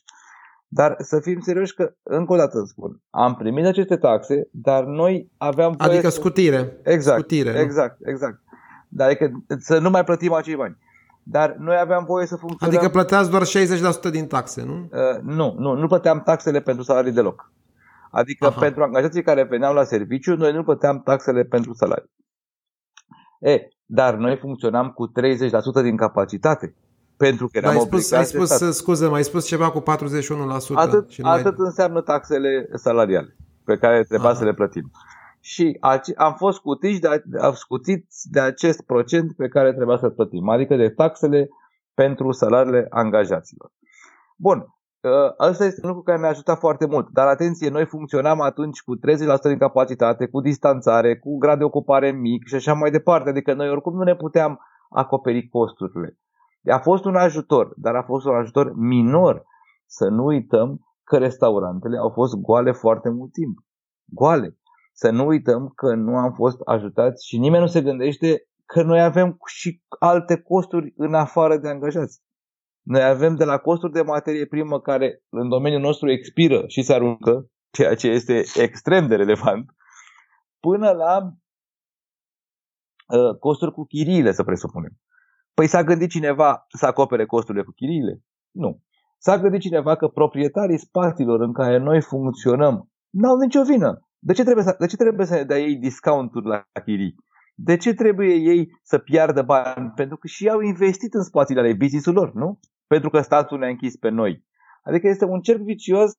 Dar 0.68 0.96
să 1.00 1.20
fim 1.20 1.40
serioși 1.40 1.74
că, 1.74 1.94
încă 2.04 2.34
o 2.34 2.36
dată 2.36 2.64
spun, 2.66 3.02
am 3.10 3.36
primit 3.36 3.66
aceste 3.66 3.98
taxe, 3.98 4.48
dar 4.52 4.84
noi 4.84 5.32
aveam... 5.38 5.74
Adică 5.78 6.10
scutire. 6.10 6.78
Exact, 6.84 7.20
scutire, 7.20 7.60
exact, 7.60 8.00
nu? 8.00 8.12
exact. 8.12 8.42
Dar 8.88 9.08
adică 9.08 9.32
să 9.60 9.80
nu 9.80 9.90
mai 9.90 10.04
plătim 10.04 10.34
acei 10.34 10.56
bani. 10.56 10.78
Dar 11.24 11.56
noi 11.60 11.78
aveam 11.78 12.06
voie 12.06 12.26
să 12.26 12.36
funcționăm... 12.36 12.76
Adică 12.76 12.92
plăteați 12.92 13.30
doar 13.30 13.44
60% 14.10 14.12
din 14.12 14.28
taxe, 14.28 14.64
nu? 14.64 14.74
Uh, 14.74 15.22
nu, 15.22 15.56
nu, 15.58 15.74
nu 15.74 15.88
plăteam 15.88 16.22
taxele 16.22 16.62
pentru 16.62 16.84
salarii 16.84 17.12
deloc. 17.12 17.52
Adică 18.12 18.46
Aha. 18.46 18.60
pentru 18.60 18.84
angajații 18.84 19.24
care 19.24 19.44
veneau 19.44 19.74
la 19.74 19.84
serviciu, 19.84 20.36
noi 20.36 20.54
nu 20.54 20.64
plăteam 20.64 21.02
taxele 21.02 21.44
pentru 21.44 21.74
salarii. 21.74 22.12
E, 23.40 23.68
dar 23.86 24.16
noi 24.16 24.38
funcționam 24.38 24.90
cu 24.90 25.12
30% 25.12 25.12
din 25.82 25.96
capacitate. 25.96 26.76
Pentru 27.18 27.48
că 27.48 27.58
eram 27.58 27.72
ai 27.72 27.80
spus, 27.80 28.12
ai 28.12 28.26
spus, 28.26 28.50
să 28.50 28.72
scuze, 28.72 29.08
mai 29.08 29.24
spus 29.24 29.48
ceva 29.48 29.72
cu 29.72 29.82
41%. 29.82 29.84
Atât, 30.76 31.10
și 31.10 31.22
atât 31.22 31.58
mai... 31.58 31.68
înseamnă 31.68 32.02
taxele 32.02 32.70
salariale 32.74 33.36
pe 33.66 33.78
care 33.78 34.04
trebuia 34.04 34.30
Aha. 34.30 34.38
să 34.38 34.44
le 34.44 34.54
plătim. 34.54 34.92
Și 35.40 35.78
am 36.16 36.34
fost 36.38 36.58
scutiți 36.58 37.00
de, 37.00 37.24
scutiți 37.54 38.30
de 38.32 38.40
acest 38.40 38.82
procent 38.82 39.36
pe 39.36 39.48
care 39.48 39.74
trebuia 39.74 39.98
să-l 39.98 40.12
plătim, 40.12 40.50
adică 40.50 40.76
de 40.76 40.90
taxele 40.90 41.50
pentru 41.94 42.32
salariile 42.32 42.86
angajaților. 42.90 43.72
Bun, 44.36 44.66
Asta 45.38 45.66
este 45.66 45.80
un 45.84 45.88
lucru 45.88 46.04
care 46.04 46.20
ne-a 46.20 46.30
ajutat 46.30 46.60
foarte 46.60 46.86
mult. 46.86 47.10
Dar 47.10 47.28
atenție, 47.28 47.70
noi 47.70 47.86
funcționam 47.86 48.42
atunci 48.42 48.82
cu 48.82 48.98
30% 48.98 49.00
din 49.42 49.58
capacitate, 49.58 50.28
cu 50.28 50.42
distanțare, 50.42 51.18
cu 51.18 51.38
grad 51.38 51.58
de 51.58 51.64
ocupare 51.64 52.12
mic 52.12 52.48
și 52.48 52.56
așa 52.56 52.74
mai 52.74 52.92
departe. 52.92 53.30
Adică 53.30 53.54
noi 53.54 53.70
oricum 53.70 53.96
nu 53.96 54.04
ne 54.04 54.16
puteam 54.16 54.60
acoperi 54.90 55.48
costurile. 55.48 56.18
A 56.72 56.80
fost 56.80 57.06
un 57.06 57.16
ajutor, 57.16 57.74
dar 57.76 57.96
a 57.96 58.04
fost 58.04 58.26
un 58.26 58.36
ajutor 58.36 58.74
minor. 58.76 59.44
Să 59.86 60.08
nu 60.08 60.26
uităm 60.26 60.80
că 61.04 61.18
restaurantele 61.18 61.98
au 61.98 62.10
fost 62.10 62.34
goale 62.34 62.72
foarte 62.72 63.10
mult 63.10 63.32
timp. 63.32 63.58
Goale. 64.06 64.58
Să 64.94 65.10
nu 65.10 65.26
uităm 65.26 65.68
că 65.76 65.96
nu 65.96 66.16
am 66.16 66.34
fost 66.34 66.62
ajutați 66.66 67.28
și 67.28 67.38
nimeni 67.38 67.64
nu 67.64 67.70
se 67.70 67.82
gândește 67.82 68.48
că 68.66 68.82
noi 68.82 69.02
avem 69.02 69.38
și 69.46 69.82
alte 70.00 70.42
costuri 70.42 70.94
în 70.98 71.14
afară 71.14 71.58
de 71.58 71.70
angajați. 71.70 72.22
Noi 72.82 73.04
avem 73.04 73.36
de 73.36 73.44
la 73.44 73.58
costuri 73.58 73.92
de 73.92 74.02
materie 74.02 74.46
primă 74.46 74.82
care 74.82 75.24
în 75.30 75.50
domeniul 75.50 75.82
nostru 75.82 76.12
expiră 76.12 76.64
și 76.68 76.82
se 76.82 76.94
aruncă, 76.94 77.50
ceea 77.72 77.96
ce 77.96 78.08
este 78.08 78.44
extrem 78.62 79.08
de 79.08 79.16
relevant, 79.16 79.76
până 80.60 80.92
la 80.92 81.18
uh, 83.08 83.38
costuri 83.40 83.72
cu 83.72 83.86
chiriile, 83.86 84.32
să 84.32 84.44
presupunem. 84.44 84.92
Păi 85.58 85.68
s-a 85.68 85.84
gândit 85.84 86.10
cineva 86.10 86.66
să 86.78 86.86
acopere 86.86 87.26
costurile 87.26 87.64
cu 87.64 87.72
chiriile? 87.72 88.22
Nu. 88.52 88.82
S-a 89.18 89.38
gândit 89.38 89.62
cineva 89.62 89.96
că 89.96 90.08
proprietarii 90.08 90.78
spațiilor 90.78 91.40
în 91.42 91.54
care 91.54 91.78
noi 91.78 92.02
funcționăm 92.02 92.92
n-au 93.10 93.38
nicio 93.38 93.64
vină. 93.64 94.08
De 94.20 94.34
ce 94.34 94.44
trebuie 94.44 94.64
să, 94.64 94.76
de 94.80 94.86
ce 94.86 94.96
trebuie 94.96 95.26
să 95.26 95.36
ne 95.36 95.44
dea 95.44 95.58
ei 95.58 95.76
discounturi 95.76 96.46
la 96.46 96.66
chirii? 96.84 97.16
De 97.56 97.78
ce 97.78 97.94
trebuie 97.94 98.34
ei 98.34 98.68
să 98.84 98.98
piardă 98.98 99.42
bani? 99.42 99.92
Pentru 99.96 100.18
că 100.18 100.28
și 100.28 100.44
ei 100.44 100.52
au 100.52 100.60
investit 100.60 101.14
în 101.14 101.24
spațiile 101.24 101.62
ale 101.62 101.74
business 101.74 102.06
lor, 102.06 102.34
nu? 102.34 102.60
pentru 102.88 103.10
că 103.10 103.22
statul 103.22 103.58
ne-a 103.58 103.70
închis 103.70 103.96
pe 103.96 104.10
noi. 104.10 104.46
Adică 104.84 105.08
este 105.08 105.26
un 105.26 105.42
cerc 105.42 105.62
vicios 105.62 106.12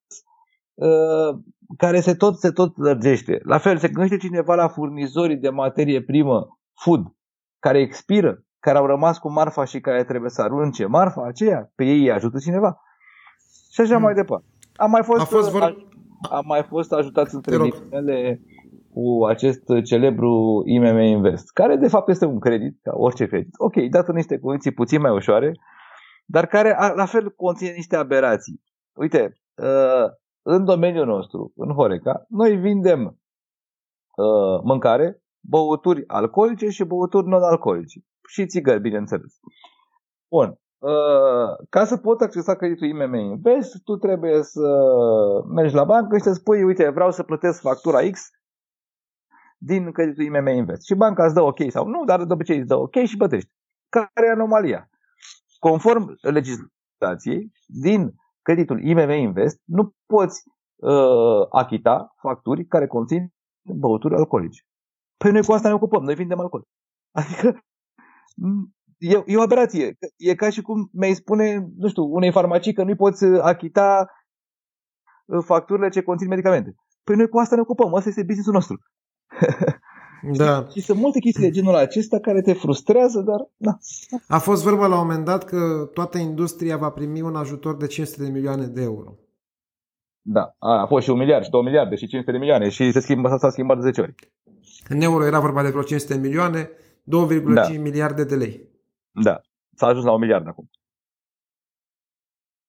uh, 0.74 1.40
care 1.76 2.00
se 2.00 2.14
tot, 2.14 2.38
se 2.38 2.50
tot 2.50 2.76
lărgește. 2.76 3.40
La 3.42 3.58
fel, 3.58 3.78
se 3.78 3.88
gândește 3.88 4.26
cineva 4.26 4.54
la 4.54 4.68
furnizorii 4.68 5.36
de 5.36 5.48
materie 5.48 6.02
primă, 6.02 6.58
food, 6.82 7.02
care 7.58 7.80
expiră, 7.80 8.42
care 8.68 8.80
au 8.80 8.86
rămas 8.86 9.18
cu 9.18 9.30
marfa 9.30 9.64
și 9.64 9.80
care 9.80 10.04
trebuie 10.04 10.30
să 10.30 10.42
arunce 10.42 10.86
marfa 10.86 11.26
aceea, 11.26 11.72
pe 11.74 11.84
ei 11.84 11.98
îi 11.98 12.12
ajută 12.12 12.38
cineva. 12.38 12.80
Și 13.72 13.80
așa 13.80 13.94
hmm. 13.94 14.02
mai 14.02 14.14
departe. 14.14 14.46
Am 14.76 14.90
mai 14.90 15.02
fost, 15.02 15.20
a 15.20 15.24
fost 15.24 15.50
vor... 15.50 15.62
am 16.30 16.44
mai 16.46 16.62
fost 16.62 16.92
ajutați 16.92 17.34
între 17.34 17.54
ele 17.90 18.40
cu 18.92 19.24
acest 19.26 19.62
celebru 19.84 20.62
IMM 20.64 20.98
Invest, 20.98 21.52
care 21.52 21.76
de 21.76 21.88
fapt 21.88 22.08
este 22.08 22.24
un 22.24 22.38
credit, 22.38 22.78
ca 22.82 22.92
orice 22.94 23.26
credit. 23.26 23.54
Ok, 23.56 23.74
dat 23.90 24.08
în 24.08 24.14
niște 24.14 24.38
condiții 24.38 24.72
puțin 24.72 25.00
mai 25.00 25.10
ușoare, 25.10 25.52
dar 26.26 26.46
care 26.46 26.76
la 26.94 27.06
fel 27.06 27.30
conține 27.30 27.70
niște 27.70 27.96
aberații. 27.96 28.62
Uite, 28.94 29.40
uh, 29.62 30.10
în 30.42 30.64
domeniul 30.64 31.06
nostru, 31.06 31.52
în 31.56 31.72
Horeca, 31.72 32.24
noi 32.28 32.56
vindem 32.56 33.00
uh, 33.04 34.60
mâncare, 34.62 35.22
băuturi 35.48 36.04
alcoolice 36.06 36.68
și 36.68 36.84
băuturi 36.84 37.26
non-alcoolice. 37.26 38.00
Și 38.28 38.46
țigări, 38.46 38.80
bineînțeles. 38.80 39.38
Bun. 40.30 40.58
Uh, 40.78 41.66
ca 41.68 41.84
să 41.84 41.96
pot 41.96 42.20
accesa 42.20 42.54
creditul 42.54 42.86
IMM 42.86 43.14
Invest, 43.14 43.82
tu 43.82 43.96
trebuie 43.96 44.42
să 44.42 44.68
mergi 45.54 45.74
la 45.74 45.84
bancă 45.84 46.16
și 46.16 46.22
să 46.22 46.32
spui, 46.32 46.62
uite, 46.62 46.88
vreau 46.88 47.10
să 47.10 47.22
plătesc 47.22 47.60
factura 47.60 48.10
X 48.10 48.20
din 49.56 49.92
creditul 49.92 50.24
IMM 50.24 50.46
Invest. 50.46 50.84
Și 50.86 50.94
banca 50.94 51.24
îți 51.24 51.34
dă 51.34 51.40
ok 51.40 51.58
sau 51.68 51.86
nu, 51.86 52.04
dar 52.04 52.24
de 52.24 52.32
obicei 52.32 52.58
îți 52.58 52.68
dă 52.68 52.76
ok 52.76 52.94
și 52.94 53.16
plătești. 53.16 53.50
Care 53.88 54.26
e 54.26 54.30
anomalia? 54.30 54.88
Conform 55.58 56.16
legislației, 56.20 57.52
din 57.66 58.14
creditul 58.42 58.84
IMM 58.84 59.10
Invest 59.10 59.62
nu 59.64 59.92
poți 60.06 60.42
uh, 60.76 61.46
achita 61.50 62.14
facturi 62.20 62.64
care 62.64 62.86
conțin 62.86 63.32
băuturi 63.62 64.14
alcoolice. 64.14 64.67
Păi 65.18 65.30
noi 65.30 65.44
cu 65.44 65.52
asta 65.52 65.68
ne 65.68 65.74
ocupăm, 65.74 66.02
noi 66.02 66.14
vindem 66.14 66.40
alcool. 66.40 66.64
Adică 67.18 67.64
e, 68.98 69.22
e 69.26 69.36
o 69.36 69.42
aberație. 69.42 69.96
E 70.16 70.34
ca 70.34 70.50
și 70.50 70.62
cum 70.62 70.90
mi-ai 70.92 71.14
spune, 71.14 71.68
nu 71.76 71.88
știu, 71.88 72.02
unei 72.02 72.32
farmacii 72.32 72.72
că 72.72 72.82
nu 72.82 72.94
poți 72.94 73.24
achita 73.24 74.06
uh, 75.24 75.44
facturile 75.44 75.88
ce 75.88 76.02
conțin 76.02 76.28
medicamente. 76.28 76.74
Păi 77.04 77.16
noi 77.16 77.28
cu 77.28 77.38
asta 77.38 77.54
ne 77.54 77.60
ocupăm, 77.60 77.94
asta 77.94 78.08
este 78.08 78.22
businessul 78.22 78.52
nostru. 78.52 78.78
Da. 80.36 80.66
Și, 80.68 80.78
și 80.78 80.86
sunt 80.86 80.98
multe 80.98 81.18
chestii 81.18 81.42
de 81.42 81.50
genul 81.50 81.74
acesta 81.74 82.20
care 82.20 82.40
te 82.40 82.52
frustrează, 82.52 83.20
dar 83.20 83.48
na. 83.56 83.78
A 84.28 84.38
fost 84.38 84.62
vorba 84.62 84.86
la 84.86 85.00
un 85.00 85.06
moment 85.06 85.24
dat 85.24 85.44
că 85.44 85.90
toată 85.94 86.18
industria 86.18 86.76
va 86.76 86.90
primi 86.90 87.20
un 87.20 87.36
ajutor 87.36 87.76
de 87.76 87.86
500 87.86 88.22
de 88.22 88.30
milioane 88.30 88.66
de 88.66 88.82
euro. 88.82 89.14
Da, 90.22 90.54
a, 90.58 90.80
a 90.80 90.86
fost 90.86 91.04
și 91.04 91.10
un 91.10 91.18
miliard, 91.18 91.44
și 91.44 91.50
două 91.50 91.62
miliarde, 91.62 91.94
și 91.94 92.06
500 92.06 92.32
de 92.32 92.38
milioane 92.38 92.68
și 92.68 92.92
se 92.92 93.00
schimbă, 93.00 93.36
s-a 93.36 93.50
schimbat 93.50 93.76
de 93.76 93.82
10 93.82 94.00
ori. 94.00 94.14
În 94.88 95.00
euro 95.00 95.24
era 95.24 95.40
vorba 95.40 95.62
de 95.62 95.68
vreo 95.68 95.82
500 95.82 96.14
de 96.14 96.20
milioane, 96.20 96.64
2,5 96.64 97.42
da. 97.54 97.68
miliarde 97.68 98.24
de 98.24 98.34
lei. 98.34 98.68
Da, 99.10 99.40
s-a 99.74 99.86
ajuns 99.86 100.04
la 100.04 100.12
un 100.12 100.20
miliard 100.20 100.46
acum. 100.46 100.70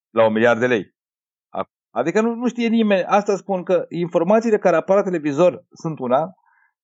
La 0.09 0.25
un 0.25 0.33
miliard 0.33 0.59
de 0.59 0.67
lei. 0.67 0.97
Adică 1.91 2.21
nu, 2.21 2.35
nu 2.35 2.47
știe 2.47 2.67
nimeni. 2.67 3.03
Asta 3.03 3.35
spun 3.35 3.63
că 3.63 3.85
informațiile 3.89 4.57
care 4.57 4.75
apar 4.75 4.95
la 4.95 5.03
televizor 5.03 5.65
sunt 5.69 5.99
una, 5.99 6.33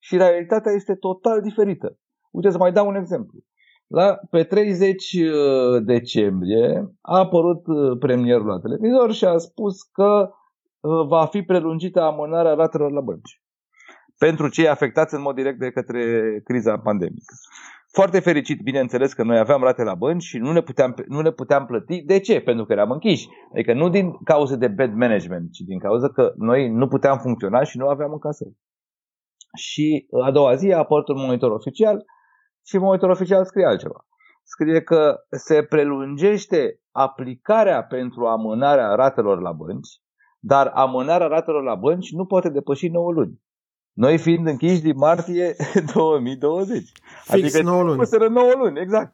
și 0.06 0.18
realitatea 0.18 0.72
este 0.72 0.96
total 0.96 1.42
diferită. 1.42 1.98
Uite 2.32 2.50
să 2.50 2.58
mai 2.58 2.72
dau 2.72 2.88
un 2.88 2.96
exemplu. 2.96 3.39
La, 3.88 4.20
pe 4.30 4.44
30 4.44 5.13
uh, 5.13 5.84
decembrie 5.84 6.96
a 7.01 7.18
apărut 7.18 7.68
uh, 7.68 7.98
premierul 8.00 8.48
la 8.48 8.60
televizor 8.60 9.13
și 9.13 9.25
a 9.25 9.38
spus 9.38 9.82
că 9.82 10.30
uh, 10.80 11.08
va 11.08 11.25
fi 11.25 11.42
prelungită 11.42 12.01
amânarea 12.01 12.54
ratelor 12.54 12.92
la 12.92 13.01
bănci 13.01 13.42
pentru 14.17 14.48
cei 14.48 14.67
afectați 14.67 15.13
în 15.15 15.22
mod 15.22 15.36
direct 15.36 15.60
de 15.60 15.72
către 15.72 16.01
criza 16.43 16.77
pandemică. 16.77 17.34
Foarte 17.91 18.19
fericit, 18.19 18.62
bineînțeles, 18.62 19.13
că 19.13 19.24
noi 19.24 19.38
aveam 19.38 19.62
rate 19.62 19.84
la 19.84 19.95
bănci 19.95 20.24
și 20.24 20.38
nu 20.38 20.51
ne 20.51 20.62
puteam, 20.62 20.95
nu 21.07 21.22
ne 21.22 21.31
puteam 21.31 21.65
plăti. 21.65 22.01
De 22.01 22.19
ce? 22.19 22.39
Pentru 22.39 22.65
că 22.65 22.74
eram 22.74 22.91
închiși. 22.91 23.27
Adică 23.53 23.74
nu 23.74 23.89
din 23.89 24.17
cauza 24.24 24.55
de 24.55 24.67
bad 24.67 24.93
management, 24.93 25.51
ci 25.51 25.60
din 25.60 25.79
cauza 25.79 26.10
că 26.10 26.34
noi 26.38 26.69
nu 26.69 26.88
puteam 26.88 27.17
funcționa 27.17 27.63
și 27.63 27.77
nu 27.77 27.88
aveam 27.88 28.12
încasări 28.12 28.55
și 29.55 30.07
a 30.24 30.31
doua 30.31 30.55
zi 30.55 30.72
a 30.72 30.77
apărut 30.77 31.07
un 31.07 31.17
monitor 31.17 31.51
oficial 31.51 32.05
și 32.65 32.77
monitor 32.77 33.10
oficial 33.10 33.45
scrie 33.45 33.65
altceva. 33.65 34.05
Scrie 34.43 34.81
că 34.81 35.15
se 35.29 35.63
prelungește 35.63 36.79
aplicarea 36.91 37.84
pentru 37.84 38.25
amânarea 38.25 38.95
ratelor 38.95 39.41
la 39.41 39.51
bănci, 39.51 40.01
dar 40.39 40.67
amânarea 40.67 41.27
ratelor 41.27 41.63
la 41.63 41.75
bănci 41.75 42.12
nu 42.12 42.25
poate 42.25 42.50
depăși 42.50 42.88
9 42.88 43.12
luni. 43.12 43.41
Noi 43.95 44.17
fiind 44.17 44.47
închiși 44.47 44.81
din 44.81 44.97
martie 44.97 45.55
2020. 45.93 46.91
Fix 47.23 47.55
adică 47.55 47.61
9 47.61 47.83
luni. 47.83 47.99
9 48.29 48.51
luni, 48.55 48.79
exact. 48.79 49.13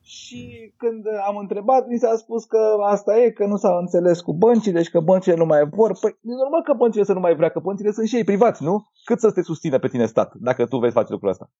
Și 0.00 0.72
când 0.76 1.04
am 1.26 1.36
întrebat, 1.36 1.86
mi 1.88 1.98
s-a 1.98 2.14
spus 2.16 2.44
că 2.44 2.58
asta 2.86 3.16
e, 3.18 3.30
că 3.30 3.46
nu 3.46 3.56
s-a 3.56 3.78
înțeles 3.78 4.20
cu 4.20 4.32
băncile 4.34 4.82
și 4.82 4.90
că 4.90 5.00
băncile 5.00 5.36
nu 5.36 5.44
mai 5.44 5.68
vor. 5.68 5.98
Păi 6.00 6.10
e 6.10 6.40
normal 6.42 6.62
că 6.62 6.72
băncile 6.72 7.04
să 7.04 7.12
nu 7.12 7.20
mai 7.20 7.34
vrea, 7.34 7.48
că 7.48 7.60
băncile 7.60 7.90
sunt 7.90 8.06
și 8.08 8.16
ei 8.16 8.24
privați, 8.24 8.62
nu? 8.62 8.86
Cât 9.04 9.20
să 9.20 9.30
te 9.30 9.42
susțină 9.42 9.78
pe 9.78 9.88
tine 9.88 10.06
stat, 10.06 10.34
dacă 10.34 10.66
tu 10.66 10.78
vei 10.78 10.90
face 10.90 11.12
lucrul 11.12 11.30
ăsta. 11.30 11.50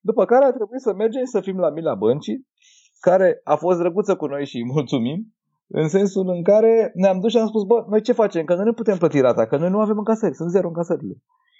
După 0.00 0.24
care 0.24 0.44
a 0.44 0.52
trebuit 0.52 0.80
să 0.80 0.94
mergem 0.94 1.24
să 1.24 1.40
fim 1.40 1.58
la 1.58 1.70
mila 1.70 1.94
băncii, 1.94 2.46
care 3.00 3.40
a 3.44 3.56
fost 3.56 3.78
drăguță 3.78 4.16
cu 4.16 4.26
noi 4.26 4.46
și 4.46 4.56
îi 4.56 4.64
mulțumim, 4.64 5.34
în 5.66 5.88
sensul 5.88 6.28
în 6.28 6.42
care 6.42 6.90
ne-am 6.94 7.20
dus 7.20 7.30
și 7.30 7.38
am 7.38 7.46
spus, 7.46 7.62
bă, 7.64 7.84
noi 7.88 8.02
ce 8.02 8.12
facem? 8.12 8.44
Că 8.44 8.54
noi 8.54 8.64
nu 8.64 8.72
putem 8.72 8.96
plăti 8.96 9.20
rata, 9.20 9.46
că 9.46 9.56
noi 9.56 9.70
nu 9.70 9.80
avem 9.80 9.98
încasări, 9.98 10.34
sunt 10.34 10.50
zero 10.50 10.68
încasările. 10.68 11.14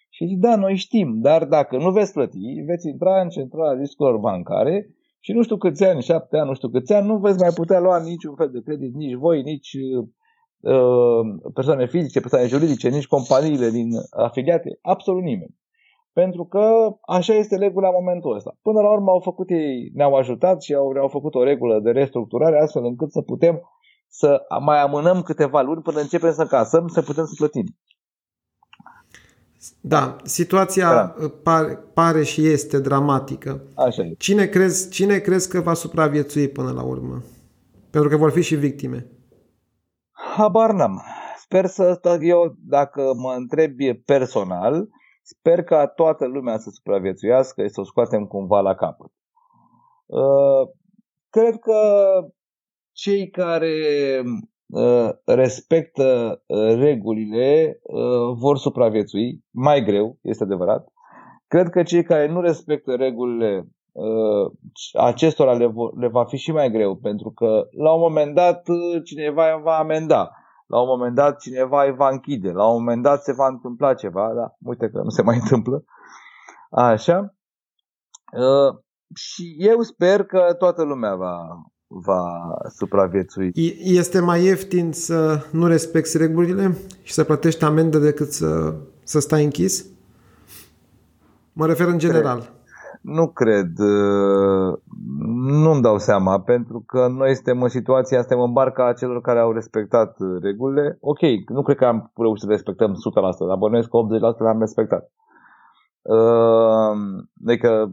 Și 0.08 0.26
zic, 0.26 0.38
da, 0.38 0.56
noi 0.56 0.76
știm, 0.76 1.20
dar 1.20 1.44
dacă 1.44 1.76
nu 1.76 1.90
veți 1.90 2.12
plăti, 2.12 2.62
veți 2.66 2.88
intra 2.88 3.20
în 3.20 3.28
centrala 3.28 3.72
riscurilor 3.72 4.18
bancare 4.20 4.90
și 5.20 5.32
nu 5.32 5.42
știu 5.42 5.56
câți 5.56 5.84
ani, 5.84 6.02
șapte 6.02 6.36
ani, 6.36 6.48
nu 6.48 6.54
știu 6.54 6.68
câți 6.68 6.92
ani, 6.92 7.06
nu 7.06 7.16
veți 7.16 7.38
mai 7.38 7.50
putea 7.54 7.80
lua 7.80 7.98
niciun 7.98 8.34
fel 8.34 8.50
de 8.50 8.60
credit, 8.64 8.94
nici 8.94 9.14
voi, 9.14 9.42
nici 9.42 9.76
uh, 10.60 11.24
persoane 11.54 11.86
fizice, 11.86 12.20
persoane 12.20 12.46
juridice, 12.46 12.88
nici 12.88 13.06
companiile 13.06 13.70
din 13.70 13.88
afiliate, 14.10 14.78
absolut 14.82 15.22
nimeni. 15.22 15.54
Pentru 16.12 16.44
că 16.44 16.96
așa 17.06 17.34
este 17.34 17.56
regula 17.56 17.88
în 17.88 17.94
momentul 17.98 18.34
ăsta. 18.34 18.56
Până 18.62 18.80
la 18.80 18.92
urmă 18.92 19.10
au 19.10 19.20
făcut 19.20 19.50
ei, 19.50 19.90
ne-au 19.94 20.14
ajutat 20.14 20.62
și 20.62 20.74
au, 20.74 20.88
au 21.00 21.08
făcut 21.08 21.34
o 21.34 21.42
regulă 21.42 21.80
de 21.80 21.90
restructurare 21.90 22.60
astfel 22.60 22.84
încât 22.84 23.12
să 23.12 23.22
putem 23.22 23.60
să 24.08 24.42
mai 24.60 24.80
amânăm 24.80 25.22
câteva 25.22 25.60
luni 25.62 25.82
până 25.82 26.00
începem 26.00 26.32
să 26.32 26.46
casăm, 26.46 26.86
să 26.86 27.02
putem 27.02 27.24
să 27.24 27.34
plătim. 27.36 27.64
Da, 29.80 30.16
situația 30.22 30.90
da. 30.90 31.28
Pare, 31.42 31.78
pare 31.94 32.22
și 32.22 32.46
este 32.46 32.80
dramatică. 32.80 33.62
Așa 33.74 34.02
e. 34.02 34.14
Cine 34.18 34.46
crezi, 34.46 34.90
cine 34.90 35.18
crezi 35.18 35.48
că 35.48 35.60
va 35.60 35.74
supraviețui 35.74 36.48
până 36.48 36.70
la 36.70 36.82
urmă? 36.82 37.22
Pentru 37.90 38.10
că 38.10 38.16
vor 38.16 38.30
fi 38.30 38.42
și 38.42 38.54
victime. 38.54 39.06
Habar 40.10 40.72
n-am. 40.72 41.02
Sper 41.38 41.66
să, 41.66 42.00
eu, 42.20 42.56
dacă 42.58 43.12
mă 43.16 43.34
întrebi 43.36 43.94
personal, 43.94 44.88
sper 45.22 45.62
ca 45.62 45.86
toată 45.86 46.26
lumea 46.26 46.58
să 46.58 46.70
supraviețuiască 46.70 47.62
și 47.62 47.72
să 47.72 47.80
o 47.80 47.84
scoatem 47.84 48.24
cumva 48.24 48.60
la 48.60 48.74
capăt. 48.74 49.10
Uh, 50.06 50.68
cred 51.30 51.58
că 51.58 51.80
cei 52.92 53.30
care 53.30 53.74
Uh, 54.24 54.42
respectă 55.24 56.42
uh, 56.46 56.74
regulile 56.78 57.78
uh, 57.82 58.36
vor 58.38 58.58
supraviețui, 58.58 59.44
mai 59.50 59.84
greu, 59.84 60.18
este 60.22 60.42
adevărat. 60.42 60.92
Cred 61.48 61.68
că 61.68 61.82
cei 61.82 62.02
care 62.02 62.28
nu 62.28 62.40
respectă 62.40 62.94
regulile 62.94 63.68
acestora 64.92 65.52
le, 65.52 65.72
le 65.98 66.08
va 66.08 66.24
fi 66.24 66.36
și 66.36 66.52
mai 66.52 66.70
greu, 66.70 66.96
pentru 66.96 67.30
că 67.30 67.66
la 67.70 67.92
un 67.92 68.00
moment 68.00 68.34
dat 68.34 68.62
cineva 69.04 69.54
îi 69.54 69.62
va 69.62 69.76
amenda, 69.78 70.30
la 70.66 70.80
un 70.80 70.86
moment 70.86 71.14
dat 71.14 71.40
cineva 71.40 71.84
îi 71.84 71.94
va 71.94 72.08
închide, 72.08 72.50
la 72.50 72.66
un 72.66 72.72
moment 72.72 73.02
dat 73.02 73.22
se 73.22 73.32
va 73.32 73.46
întâmpla 73.46 73.94
ceva, 73.94 74.32
da, 74.34 74.54
uite 74.64 74.88
că 74.88 75.00
nu 75.02 75.08
se 75.08 75.22
mai 75.22 75.36
întâmplă. 75.42 75.84
Așa. 76.70 77.34
Și 79.14 79.56
eu 79.58 79.80
sper 79.80 80.24
că 80.24 80.54
toată 80.58 80.82
lumea 80.82 81.14
va, 81.14 81.38
va 81.86 82.54
supraviețui. 82.68 83.50
Este 83.78 84.20
mai 84.20 84.44
ieftin 84.44 84.92
să 84.92 85.46
nu 85.52 85.66
respecti 85.66 86.16
regulile 86.16 86.76
și 87.02 87.12
să 87.12 87.24
plătești 87.24 87.64
amendă 87.64 87.98
decât 87.98 88.32
să, 88.32 88.74
să 89.02 89.20
stai 89.20 89.44
închis? 89.44 89.86
Mă 91.52 91.66
refer 91.66 91.86
în 91.86 91.98
general. 91.98 92.38
Cred. 92.38 92.54
Nu 93.00 93.28
cred. 93.28 93.78
Uh, 93.78 94.78
nu-mi 95.62 95.82
dau 95.82 95.98
seama, 95.98 96.40
pentru 96.40 96.82
că 96.86 97.08
noi 97.08 97.34
suntem 97.34 97.62
în 97.62 97.68
situația, 97.68 98.18
suntem 98.18 98.40
în 98.40 98.52
barca 98.52 98.92
celor 98.92 99.20
care 99.20 99.38
au 99.38 99.52
respectat 99.52 100.16
regulile. 100.40 100.98
Ok, 101.00 101.20
nu 101.48 101.62
cred 101.62 101.76
că 101.76 101.84
am 101.84 102.12
reușit 102.16 102.44
să 102.44 102.50
respectăm 102.50 102.92
100%, 102.92 102.94
dar 103.48 103.56
bănuiesc 103.56 103.88
că 103.88 103.98
80% 104.34 104.38
le-am 104.38 104.58
respectat. 104.58 105.10
Uh, 106.02 107.22
adică 107.46 107.92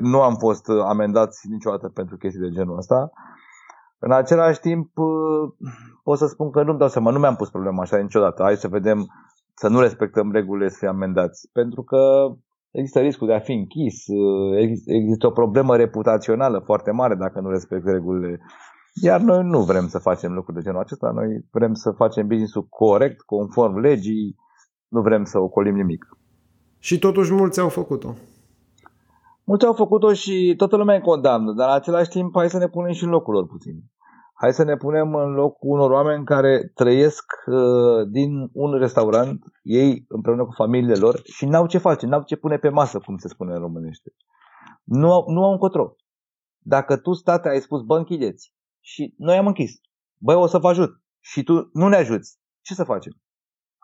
nu 0.00 0.20
am 0.20 0.34
fost 0.34 0.68
amendați 0.68 1.48
niciodată 1.48 1.88
pentru 1.88 2.16
chestii 2.16 2.40
de 2.40 2.50
genul 2.50 2.76
ăsta. 2.76 3.10
În 3.98 4.12
același 4.12 4.60
timp, 4.60 4.90
pot 6.02 6.18
să 6.18 6.26
spun 6.26 6.50
că 6.50 6.62
nu-mi 6.62 6.78
dau 6.78 6.88
seama, 6.88 7.10
nu 7.10 7.18
mi-am 7.18 7.36
pus 7.36 7.50
problema 7.50 7.82
așa 7.82 7.96
niciodată. 7.96 8.42
Hai 8.42 8.56
să 8.56 8.68
vedem, 8.68 9.06
să 9.54 9.68
nu 9.68 9.80
respectăm 9.80 10.32
regulile, 10.32 10.68
să 10.68 10.76
fim 10.78 10.88
amendați. 10.88 11.48
Pentru 11.52 11.82
că 11.82 11.98
există 12.70 13.00
riscul 13.00 13.26
de 13.26 13.34
a 13.34 13.40
fi 13.40 13.52
închis, 13.52 14.04
există 14.86 15.26
o 15.26 15.30
problemă 15.30 15.76
reputațională 15.76 16.58
foarte 16.64 16.90
mare 16.90 17.14
dacă 17.14 17.40
nu 17.40 17.50
respecti 17.50 17.90
regulile. 17.90 18.40
Iar 19.02 19.20
noi 19.20 19.44
nu 19.44 19.62
vrem 19.62 19.86
să 19.86 19.98
facem 19.98 20.32
lucruri 20.32 20.56
de 20.56 20.62
genul 20.62 20.80
acesta, 20.80 21.10
noi 21.10 21.44
vrem 21.50 21.74
să 21.74 21.90
facem 21.90 22.26
business-ul 22.26 22.66
corect, 22.68 23.20
conform 23.20 23.78
legii, 23.78 24.36
nu 24.88 25.00
vrem 25.00 25.24
să 25.24 25.38
ocolim 25.38 25.74
nimic. 25.74 26.06
Și 26.78 26.98
totuși 26.98 27.32
mulți 27.32 27.60
au 27.60 27.68
făcut-o. 27.68 28.14
Mulți 29.48 29.66
au 29.66 29.72
făcut-o 29.72 30.12
și 30.12 30.54
toată 30.56 30.76
lumea 30.76 30.94
îi 30.94 31.00
condamnă, 31.00 31.52
dar 31.52 31.68
în 31.68 31.74
același 31.74 32.08
timp 32.08 32.36
hai 32.36 32.50
să 32.50 32.58
ne 32.58 32.68
punem 32.68 32.92
și 32.92 33.04
în 33.04 33.10
locul 33.10 33.34
lor 33.34 33.46
puțin. 33.46 33.84
Hai 34.34 34.52
să 34.52 34.64
ne 34.64 34.76
punem 34.76 35.14
în 35.14 35.32
locul 35.32 35.70
unor 35.70 35.90
oameni 35.90 36.24
care 36.24 36.72
trăiesc 36.74 37.24
uh, 37.46 38.08
din 38.08 38.50
un 38.52 38.72
restaurant, 38.72 39.44
ei 39.62 40.04
împreună 40.08 40.44
cu 40.44 40.52
familiile 40.52 40.94
lor 40.94 41.20
și 41.24 41.46
n-au 41.46 41.66
ce 41.66 41.78
face, 41.78 42.06
n-au 42.06 42.22
ce 42.22 42.36
pune 42.36 42.56
pe 42.56 42.68
masă, 42.68 42.98
cum 42.98 43.16
se 43.16 43.28
spune 43.28 43.52
în 43.52 43.60
românește. 43.60 44.14
Nu 44.84 45.12
au, 45.12 45.24
nu 45.28 45.44
au 45.44 45.52
încotro. 45.52 45.96
Dacă 46.58 46.96
tu, 46.96 47.12
state, 47.12 47.48
ai 47.48 47.60
spus, 47.60 47.82
bă, 47.82 47.96
închideți 47.96 48.54
și 48.80 49.14
noi 49.18 49.36
am 49.36 49.46
închis, 49.46 49.72
băi, 50.18 50.34
o 50.34 50.46
să 50.46 50.58
vă 50.58 50.68
ajut 50.68 51.02
și 51.20 51.42
tu 51.42 51.70
nu 51.72 51.88
ne 51.88 51.96
ajuți, 51.96 52.38
ce 52.62 52.74
să 52.74 52.84
facem? 52.84 53.12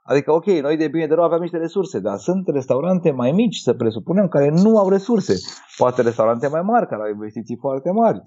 Adică, 0.02 0.32
ok, 0.32 0.44
noi 0.44 0.76
de 0.76 0.88
bine 0.88 1.06
de 1.06 1.14
rău 1.14 1.24
avem 1.24 1.40
niște 1.40 1.56
resurse, 1.56 1.98
dar 1.98 2.16
sunt 2.16 2.48
restaurante 2.48 3.10
mai 3.10 3.32
mici, 3.32 3.56
să 3.56 3.74
presupunem, 3.74 4.28
care 4.28 4.50
nu 4.50 4.78
au 4.78 4.88
resurse. 4.88 5.34
Poate 5.76 6.02
restaurante 6.02 6.48
mai 6.48 6.62
mari, 6.62 6.86
care 6.86 7.02
au 7.02 7.08
investiții 7.08 7.56
foarte 7.56 7.90
mari. 7.90 8.22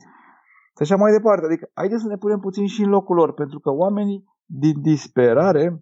Și 0.75 0.81
așa 0.81 0.95
mai 0.95 1.11
departe. 1.11 1.45
Adică, 1.45 1.69
haideți 1.73 2.01
să 2.01 2.07
ne 2.07 2.17
punem 2.17 2.39
puțin 2.39 2.67
și 2.67 2.83
în 2.83 2.89
locul 2.89 3.15
lor, 3.15 3.33
pentru 3.33 3.59
că 3.59 3.69
oamenii, 3.71 4.23
din 4.45 4.81
disperare, 4.81 5.81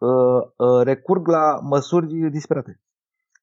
uh, 0.00 0.42
uh, 0.56 0.82
recurg 0.82 1.26
la 1.26 1.58
măsuri 1.62 2.30
disperate. 2.30 2.80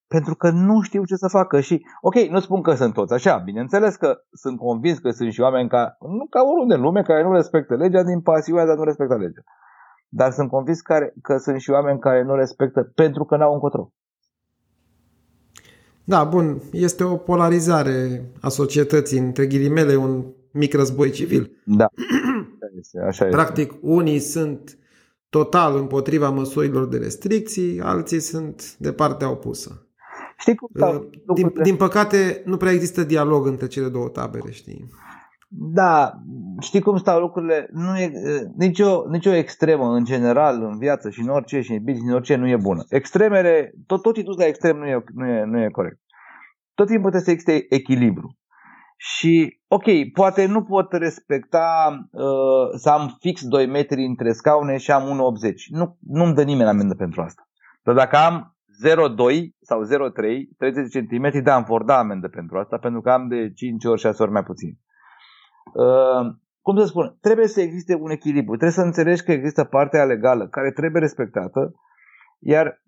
Pentru 0.07 0.35
că 0.35 0.49
nu 0.49 0.81
știu 0.81 1.05
ce 1.05 1.15
să 1.15 1.27
facă 1.27 1.59
și, 1.59 1.85
ok, 2.01 2.15
nu 2.15 2.39
spun 2.39 2.61
că 2.61 2.73
sunt 2.73 2.93
toți 2.93 3.13
așa, 3.13 3.37
bineînțeles 3.37 3.95
că 3.95 4.17
sunt 4.31 4.57
convins 4.57 4.99
că 4.99 5.09
sunt 5.09 5.31
și 5.31 5.41
oameni 5.41 5.69
ca, 5.69 5.97
nu 5.99 6.25
ca 6.29 6.41
oriunde 6.41 6.73
în 6.73 6.81
lume, 6.81 7.01
care 7.01 7.23
nu 7.23 7.33
respectă 7.33 7.75
legea 7.75 8.03
din 8.03 8.21
pasiune, 8.21 8.65
dar 8.65 8.75
nu 8.75 8.83
respectă 8.83 9.15
legea 9.15 9.43
dar 10.15 10.31
sunt 10.31 10.49
convins 10.49 10.81
că, 10.81 11.11
că 11.21 11.37
sunt 11.37 11.59
și 11.59 11.69
oameni 11.69 11.99
care 11.99 12.23
nu 12.23 12.35
respectă 12.35 12.91
pentru 12.95 13.23
că 13.23 13.37
n-au 13.37 13.53
încotro. 13.53 13.91
Da, 16.03 16.23
bun, 16.23 16.61
este 16.71 17.03
o 17.03 17.15
polarizare 17.15 18.25
a 18.41 18.49
societății, 18.49 19.19
între 19.19 19.47
ghilimele, 19.47 19.95
un 19.95 20.25
mic 20.51 20.73
război 20.73 21.09
civil. 21.09 21.61
Da, 21.65 21.87
așa 23.07 23.25
este. 23.25 23.37
Practic, 23.37 23.73
unii 23.81 24.19
sunt 24.19 24.77
total 25.29 25.77
împotriva 25.77 26.29
măsurilor 26.29 26.87
de 26.87 26.97
restricții, 26.97 27.81
alții 27.81 28.19
sunt 28.19 28.75
de 28.77 28.91
partea 28.91 29.29
opusă. 29.29 29.87
Știi 30.37 30.55
cum 30.55 30.69
stau 30.75 31.09
din, 31.33 31.53
din 31.63 31.75
păcate, 31.75 32.41
nu 32.45 32.57
prea 32.57 32.71
există 32.71 33.03
dialog 33.03 33.45
între 33.45 33.67
cele 33.67 33.87
două 33.87 34.07
tabere, 34.07 34.51
știi? 34.51 34.89
Da, 35.55 36.13
știi 36.59 36.81
cum 36.81 36.97
stau 36.97 37.19
lucrurile? 37.19 37.69
Nu 37.71 37.97
e, 37.97 38.11
nicio, 38.57 39.03
nicio 39.09 39.33
extremă 39.33 39.85
în 39.85 40.03
general 40.03 40.63
în 40.63 40.77
viață 40.77 41.09
și 41.09 41.19
în 41.21 41.29
orice 41.29 41.61
și 41.61 41.71
în 41.71 41.83
business, 41.83 42.07
în 42.09 42.15
orice 42.15 42.35
nu 42.35 42.47
e 42.47 42.57
bună. 42.57 42.83
Extremele, 42.89 43.71
tot, 43.85 44.01
tot 44.01 44.13
ce 44.15 44.21
dus 44.21 44.37
la 44.37 44.45
extrem 44.45 44.77
nu 44.77 44.85
e, 44.85 45.03
nu, 45.13 45.27
e, 45.27 45.43
nu 45.43 45.61
e 45.61 45.69
corect. 45.69 45.99
Tot 46.73 46.87
timpul 46.87 47.09
trebuie 47.09 47.21
să 47.21 47.31
existe 47.31 47.65
echilibru. 47.75 48.37
Și, 48.97 49.61
ok, 49.67 49.83
poate 50.13 50.45
nu 50.45 50.63
pot 50.63 50.91
respecta 50.91 51.97
uh, 52.11 52.23
să 52.75 52.89
am 52.89 53.15
fix 53.19 53.45
2 53.45 53.67
metri 53.67 54.05
între 54.05 54.31
scaune 54.31 54.77
și 54.77 54.91
am 54.91 55.33
1,80. 55.49 55.53
Nu, 55.67 55.97
nu-mi 55.99 56.33
dă 56.33 56.43
nimeni 56.43 56.69
amendă 56.69 56.93
pentru 56.95 57.21
asta. 57.21 57.47
Dar 57.83 57.95
dacă 57.95 58.15
am 58.15 58.57
0,2 58.87 58.95
sau 59.61 59.81
0,3, 59.83 59.87
30 60.57 61.07
cm, 61.07 61.43
da, 61.43 61.55
îmi 61.55 61.65
vor 61.65 61.83
da 61.83 61.97
amendă 61.97 62.27
pentru 62.27 62.57
asta, 62.57 62.77
pentru 62.77 63.01
că 63.01 63.11
am 63.11 63.27
de 63.27 63.51
5 63.53 63.85
ori, 63.85 63.99
6 63.99 64.23
ori 64.23 64.31
mai 64.31 64.43
puțin. 64.43 64.69
Ehm, 64.69 64.83
cum 66.61 66.77
să 66.77 66.85
spun, 66.85 67.17
trebuie 67.21 67.47
să 67.47 67.61
existe 67.61 67.95
un 67.95 68.09
echilibru. 68.09 68.55
Trebuie 68.55 68.71
să 68.71 68.81
înțelegi 68.81 69.23
că 69.23 69.31
există 69.31 69.63
partea 69.63 70.03
legală 70.03 70.47
care 70.47 70.71
trebuie 70.71 71.01
respectată, 71.01 71.73
iar 72.39 72.83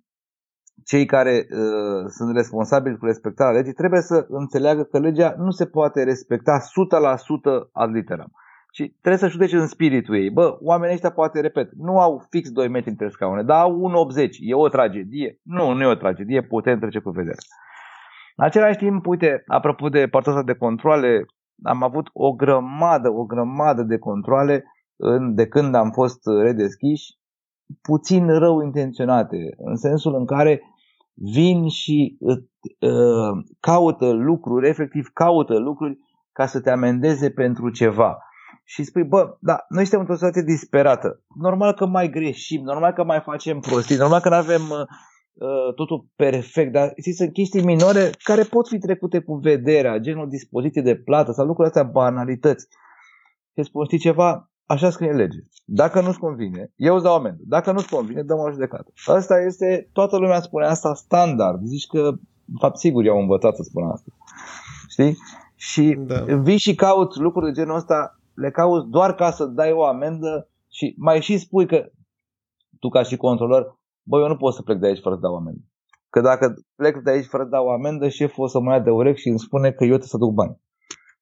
cei 0.84 1.06
care 1.06 1.48
uh, 1.50 2.06
sunt 2.08 2.36
responsabili 2.36 2.98
cu 2.98 3.06
respectarea 3.06 3.54
legii 3.54 3.74
trebuie 3.74 4.02
să 4.02 4.26
înțeleagă 4.30 4.84
că 4.84 5.00
legea 5.00 5.36
nu 5.38 5.52
se 5.52 5.66
poate 5.66 6.04
respecta 6.04 6.60
100% 7.68 7.72
ad 7.72 7.94
literam. 7.94 8.32
Și 8.72 8.96
trebuie 9.02 9.22
să 9.22 9.28
judece 9.28 9.56
în 9.56 9.68
spiritul 9.68 10.16
ei. 10.16 10.30
Bă, 10.30 10.58
oamenii 10.62 10.94
ăștia 10.94 11.12
poate, 11.12 11.40
repet, 11.40 11.70
nu 11.78 12.00
au 12.00 12.26
fix 12.30 12.50
2 12.50 12.68
metri 12.68 12.90
între 12.90 13.10
scaune, 13.10 13.44
dar 13.44 13.62
au 13.62 14.08
1,80. 14.14 14.30
E 14.40 14.54
o 14.54 14.68
tragedie? 14.68 15.40
Nu, 15.44 15.74
nu 15.74 15.82
e 15.82 15.86
o 15.86 15.96
tragedie, 15.96 16.42
putem 16.42 16.80
trece 16.80 17.00
cu 17.00 17.10
vedere. 17.10 17.38
În 18.36 18.46
același 18.46 18.78
timp, 18.78 19.06
uite, 19.06 19.44
apropo 19.48 19.90
de 19.90 20.08
partea 20.08 20.42
de 20.42 20.54
controle, 20.54 21.26
am 21.64 21.84
avut 21.84 22.10
o 22.14 22.34
grămadă, 22.34 23.10
o 23.10 23.26
grămadă 23.26 23.84
de 23.84 23.98
controle 23.98 24.64
în, 24.96 25.36
de 25.36 25.48
când 25.48 25.76
am 25.76 25.92
fost 25.92 26.20
redeschiși, 26.42 27.18
puțin 27.82 28.28
rău 28.28 28.62
intenționate, 28.62 29.38
în 29.58 29.76
sensul 29.76 30.16
în 30.16 30.26
care 30.26 30.62
vin 31.14 31.68
și 31.68 32.18
uh, 32.20 32.38
caută 33.60 34.12
lucruri, 34.12 34.68
efectiv 34.68 35.08
caută 35.14 35.58
lucruri 35.58 35.98
ca 36.32 36.46
să 36.46 36.62
te 36.62 36.70
amendeze 36.70 37.30
pentru 37.30 37.70
ceva. 37.70 38.18
Și 38.64 38.84
spui, 38.84 39.04
bă, 39.04 39.38
da, 39.40 39.66
noi 39.70 39.82
suntem 39.82 40.00
într-o 40.00 40.16
situație 40.16 40.42
disperată. 40.42 41.24
Normal 41.36 41.74
că 41.74 41.86
mai 41.86 42.10
greșim, 42.10 42.64
normal 42.64 42.94
că 42.94 43.04
mai 43.04 43.22
facem 43.22 43.60
prostii, 43.60 43.98
normal 43.98 44.20
că 44.20 44.30
nu 44.30 44.36
avem 44.36 44.62
uh, 44.62 44.80
uh, 44.80 44.88
totul 45.76 46.06
perfect, 46.16 46.72
dar 46.72 46.94
știți, 47.00 47.18
sunt 47.18 47.34
chestii 47.34 47.64
minore 47.64 48.10
care 48.24 48.44
pot 48.44 48.68
fi 48.68 48.78
trecute 48.78 49.20
cu 49.20 49.36
vederea, 49.36 49.98
genul 49.98 50.30
dispoziție 50.30 50.82
de 50.82 50.96
plată 50.96 51.32
sau 51.32 51.46
lucrurile 51.46 51.74
astea 51.76 51.92
banalități. 51.92 52.68
Și 53.58 53.64
spun, 53.64 53.86
știi 53.86 53.98
ceva, 53.98 54.52
așa 54.66 54.90
scrie 54.90 55.12
lege. 55.12 55.40
Dacă 55.66 56.02
nu-ți 56.02 56.20
convine, 56.20 56.72
eu 56.76 56.94
îți 56.94 57.04
dau 57.04 57.16
amendă. 57.16 57.44
Dacă 57.46 57.72
nu-ți 57.72 57.90
convine, 57.90 58.22
dăm 58.24 58.38
o 58.38 58.52
judecată. 58.52 58.92
Asta 59.06 59.40
este, 59.40 59.90
toată 59.94 60.18
lumea 60.18 60.42
spune 60.42 60.66
asta 60.66 60.94
standard. 60.94 61.66
Zici 61.66 61.88
că, 61.88 62.00
în 62.48 62.58
fapt, 62.60 62.78
sigur, 62.78 63.04
i-au 63.04 63.20
învățat 63.20 63.56
să 63.56 63.64
spună 63.64 63.92
asta. 63.92 64.12
Știi? 64.90 65.18
Și 65.56 65.98
da. 66.00 66.36
vii 66.36 66.58
și 66.58 66.76
cauți 66.76 67.20
lucruri 67.20 67.46
de 67.46 67.62
genul 67.62 67.76
ăsta, 67.76 68.20
le 68.34 68.52
cauți 68.52 68.90
doar 68.90 69.16
ca 69.16 69.32
să 69.32 69.46
dai 69.46 69.72
o 69.72 69.86
amendă 69.86 70.50
și 70.70 70.96
mai 70.98 71.22
și 71.22 71.38
spui 71.38 71.68
că 71.68 71.90
tu 72.80 72.90
ca 72.90 73.04
și 73.04 73.18
controlor, 73.18 73.80
băi, 74.10 74.22
eu 74.22 74.28
nu 74.28 74.38
pot 74.38 74.54
să 74.54 74.62
plec 74.62 74.78
de 74.80 74.88
aici 74.88 75.02
fără 75.02 75.16
să 75.16 75.22
dau 75.22 75.36
amendă. 75.36 75.64
Că 76.10 76.22
dacă 76.22 76.54
plec 76.76 76.96
de 77.04 77.12
aici 77.12 77.26
fără 77.26 77.44
să 77.44 77.50
dau 77.50 77.68
amendă, 77.68 78.08
șeful 78.08 78.44
o 78.44 78.48
să 78.48 78.60
mă 78.60 78.72
ia 78.72 78.80
de 78.80 78.90
urechi 78.90 79.22
și 79.22 79.28
îmi 79.28 79.40
spune 79.40 79.72
că 79.72 79.84
eu 79.84 79.98
trebuie 79.98 80.16
să 80.16 80.18
duc 80.18 80.34
bani. 80.34 80.62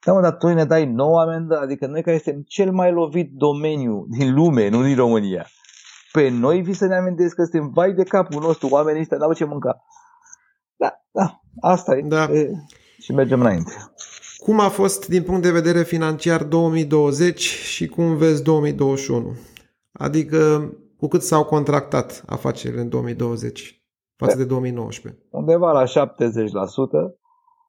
Da, 0.05 0.13
mă, 0.13 0.21
dar 0.21 0.35
tu 0.37 0.47
ne 0.47 0.65
dai 0.65 0.85
nouă 0.85 1.21
amendă, 1.21 1.59
adică 1.59 1.87
noi 1.87 2.03
care 2.03 2.17
suntem 2.17 2.41
cel 2.47 2.71
mai 2.71 2.91
lovit 2.91 3.31
domeniu 3.31 4.05
din 4.17 4.33
lume, 4.33 4.69
nu 4.69 4.83
din 4.83 4.95
România. 4.95 5.45
Pe 6.11 6.29
noi 6.29 6.61
vi 6.61 6.73
să 6.73 6.85
ne 6.85 6.95
amintesc 6.95 7.35
că 7.35 7.43
suntem 7.43 7.69
vai 7.73 7.93
de 7.93 8.03
capul 8.03 8.41
nostru, 8.41 8.67
oamenii 8.71 9.01
ăștia 9.01 9.17
n-au 9.17 9.33
ce 9.33 9.45
mânca. 9.45 9.83
Da, 10.75 10.93
da, 11.11 11.41
asta 11.61 11.95
e. 11.97 12.01
Da. 12.01 12.23
e 12.23 12.51
și 12.99 13.13
mergem 13.13 13.39
înainte. 13.39 13.71
Cum 14.37 14.59
a 14.59 14.69
fost 14.69 15.07
din 15.07 15.23
punct 15.23 15.41
de 15.41 15.51
vedere 15.51 15.83
financiar 15.83 16.43
2020 16.43 17.39
și 17.39 17.87
cum 17.87 18.15
vezi 18.15 18.43
2021? 18.43 19.35
Adică 19.91 20.71
cu 21.03 21.09
cât 21.09 21.21
s-au 21.21 21.45
contractat 21.45 22.23
afacerile 22.25 22.81
în 22.81 22.89
2020 22.89 23.83
față 24.15 24.37
de 24.37 24.45
2019? 24.45 25.23
Undeva 25.29 25.71
la 25.71 25.83
70% 25.85 26.13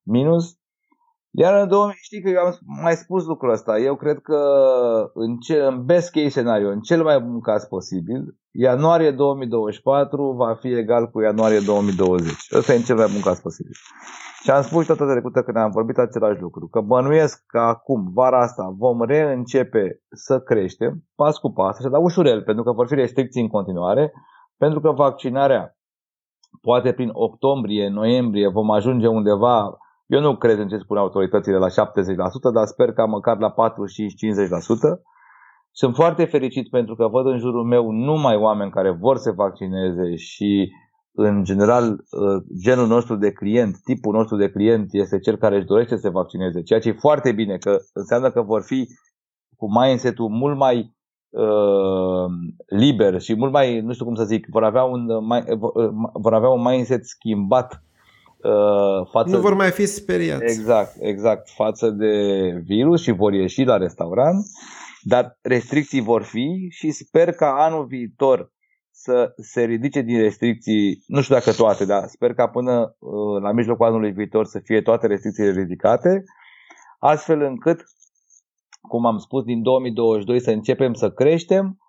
minus. 0.03 0.59
Iar 1.37 1.61
în 1.61 1.68
2000, 1.68 1.94
știi 2.01 2.23
că 2.23 2.29
eu 2.29 2.44
am 2.44 2.59
mai 2.83 2.94
spus 2.94 3.25
lucrul 3.27 3.53
ăsta. 3.53 3.79
Eu 3.79 3.97
cred 3.97 4.18
că 4.18 4.40
în, 5.14 5.37
ce, 5.37 5.57
în 5.57 5.85
best 5.85 6.11
case 6.11 6.29
scenario, 6.29 6.68
în 6.70 6.81
cel 6.81 7.03
mai 7.03 7.20
bun 7.20 7.40
caz 7.40 7.64
posibil, 7.64 8.37
ianuarie 8.53 9.11
2024 9.11 10.33
va 10.33 10.55
fi 10.55 10.68
egal 10.68 11.07
cu 11.07 11.20
ianuarie 11.20 11.61
2020. 11.61 12.33
Ăsta 12.53 12.73
e 12.73 12.77
în 12.77 12.83
cel 12.83 12.97
mai 12.97 13.09
bun 13.12 13.20
caz 13.20 13.40
posibil. 13.40 13.73
Și 14.42 14.51
am 14.51 14.62
spus 14.62 14.87
toată 14.87 15.05
trecută 15.11 15.42
când 15.42 15.57
am 15.57 15.70
vorbit 15.70 15.97
același 15.97 16.40
lucru, 16.40 16.68
că 16.68 16.81
bănuiesc 16.81 17.44
că 17.47 17.59
acum, 17.59 18.11
vara 18.12 18.40
asta, 18.40 18.75
vom 18.77 19.03
reîncepe 19.03 20.03
să 20.11 20.40
creștem 20.40 21.05
pas 21.14 21.38
cu 21.38 21.51
pas, 21.53 21.79
așa, 21.79 21.88
dar 21.88 22.01
ușurel, 22.03 22.42
pentru 22.42 22.64
că 22.64 22.73
vor 22.73 22.87
fi 22.87 22.94
restricții 22.94 23.42
în 23.42 23.49
continuare, 23.49 24.12
pentru 24.57 24.81
că 24.81 24.90
vaccinarea 24.90 25.77
poate 26.61 26.92
prin 26.92 27.11
octombrie, 27.12 27.88
noiembrie 27.88 28.49
vom 28.49 28.70
ajunge 28.70 29.07
undeva, 29.07 29.77
eu 30.06 30.20
nu 30.20 30.36
cred 30.36 30.58
în 30.58 30.68
ce 30.68 30.76
spun 30.76 30.96
autoritățile 30.96 31.56
la 31.56 31.68
70%, 31.68 31.72
dar 32.54 32.66
sper 32.66 32.92
că 32.92 33.06
măcar 33.06 33.38
la 33.38 33.54
45-50%. 33.54 33.54
Sunt 35.70 35.94
foarte 35.94 36.24
fericit 36.24 36.70
pentru 36.70 36.94
că 36.94 37.08
văd 37.08 37.26
în 37.26 37.38
jurul 37.38 37.64
meu 37.64 37.90
numai 37.90 38.36
oameni 38.36 38.70
care 38.70 38.90
vor 38.90 39.16
să 39.16 39.30
vaccineze 39.30 40.14
și 40.16 40.72
în 41.16 41.44
general, 41.44 41.90
uh, 41.92 42.42
genul 42.62 42.86
nostru 42.86 43.16
de 43.16 43.32
client, 43.32 43.76
tipul 43.84 44.14
nostru 44.14 44.36
de 44.36 44.50
client 44.50 44.88
este 44.90 45.18
cel 45.18 45.36
care 45.36 45.56
își 45.56 45.66
dorește 45.66 45.94
să 45.94 46.00
se 46.00 46.08
vaccineze, 46.08 46.62
ceea 46.62 46.80
ce 46.80 46.88
e 46.88 46.92
foarte 46.92 47.32
bine, 47.32 47.56
că 47.56 47.76
înseamnă 47.92 48.30
că 48.30 48.42
vor 48.42 48.62
fi 48.62 48.86
cu 49.56 49.66
mindset-ul 49.80 50.28
mult 50.28 50.56
mai 50.56 50.94
uh, 51.30 52.30
liber 52.66 53.20
și 53.20 53.34
mult 53.34 53.52
mai, 53.52 53.80
nu 53.80 53.92
știu 53.92 54.04
cum 54.04 54.14
să 54.14 54.24
zic, 54.24 54.46
vor 54.50 54.64
avea 54.64 54.82
un, 54.82 55.08
uh, 55.08 55.42
vor 56.12 56.34
avea 56.34 56.48
un 56.48 56.62
mindset 56.62 57.04
schimbat 57.04 57.72
uh, 57.72 57.93
față 59.11 59.30
Nu 59.30 59.40
vor 59.40 59.54
mai 59.54 59.70
fi 59.70 59.87
speriați. 59.87 60.44
Exact, 60.44 60.96
exact, 61.00 61.48
față 61.48 61.90
de 61.90 62.12
virus 62.64 63.02
și 63.02 63.11
vor 63.11 63.33
ieși 63.33 63.62
la 63.62 63.76
restaurant, 63.76 64.44
dar 65.02 65.38
restricții 65.42 66.00
vor 66.00 66.22
fi 66.22 66.66
și 66.70 66.90
sper 66.90 67.33
ca 67.33 67.54
anul 67.59 67.87
viitor 67.87 68.52
să 68.90 69.33
se 69.37 69.62
ridice 69.62 70.00
din 70.00 70.18
restricții, 70.18 71.02
nu 71.07 71.20
știu 71.20 71.35
dacă 71.35 71.52
toate, 71.52 71.85
dar 71.85 72.07
sper 72.07 72.35
ca 72.35 72.48
până 72.48 72.96
uh, 72.98 73.42
la 73.42 73.52
mijlocul 73.52 73.87
anului 73.87 74.12
viitor 74.12 74.44
să 74.44 74.61
fie 74.64 74.83
toate 74.83 75.07
restricțiile 75.07 75.50
ridicate, 75.50 76.22
astfel 76.98 77.40
încât, 77.40 77.85
cum 78.88 79.07
am 79.07 79.18
spus, 79.18 79.44
din 79.44 79.62
2022 79.62 80.40
să 80.40 80.50
începem 80.50 80.92
să 80.92 81.11
creștem, 81.11 81.66
uh, 81.66 81.84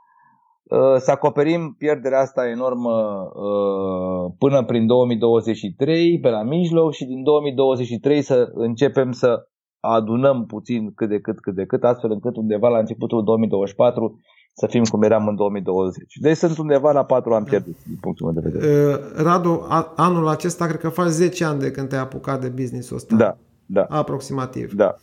să 0.98 1.12
acoperim 1.12 1.76
pierderea 1.78 2.20
asta 2.20 2.48
enormă 2.48 2.92
uh, 3.34 4.34
până 4.38 4.64
prin 4.64 4.88
2023, 4.88 6.20
pe 6.20 6.30
la 6.30 6.44
mijloc, 6.44 6.94
și 6.94 7.06
din 7.06 7.24
2023 7.24 8.22
să 8.22 8.52
începem 8.54 9.12
să 9.12 9.48
adunăm 9.80 10.46
puțin 10.46 10.94
cât 10.94 11.10
de 11.10 11.20
cât, 11.20 11.40
cât 11.40 11.56
de 11.56 11.66
cât, 11.66 11.84
astfel 11.84 12.12
încât 12.12 12.36
undeva 12.36 12.68
la 12.68 12.78
începutul 12.78 13.24
2024 13.24 14.20
să 14.58 14.68
fim 14.68 14.84
cum 14.84 15.04
eram 15.04 15.28
în 15.28 15.36
2020. 15.36 16.14
Deci 16.22 16.38
sunt 16.38 16.58
undeva 16.58 16.92
la 16.92 17.04
4 17.04 17.34
ani 17.34 17.46
pierdut, 17.46 17.76
din 17.86 17.98
punctul 18.02 18.32
meu 18.32 18.42
de 18.42 18.50
vedere. 18.50 18.94
Uh, 18.94 19.00
Radu, 19.16 19.68
anul 19.96 20.28
acesta 20.28 20.66
cred 20.66 20.80
că 20.80 20.90
faci 20.90 21.08
10 21.08 21.46
ani 21.46 21.60
de 21.60 21.72
când 21.72 21.90
te-ai 21.90 22.02
apucat 22.02 22.42
de 22.42 22.48
business-ul 22.48 22.96
ăsta. 22.96 23.16
Da, 23.16 23.38
da. 23.66 23.86
Aproximativ. 23.90 24.74
Da. 24.74 24.96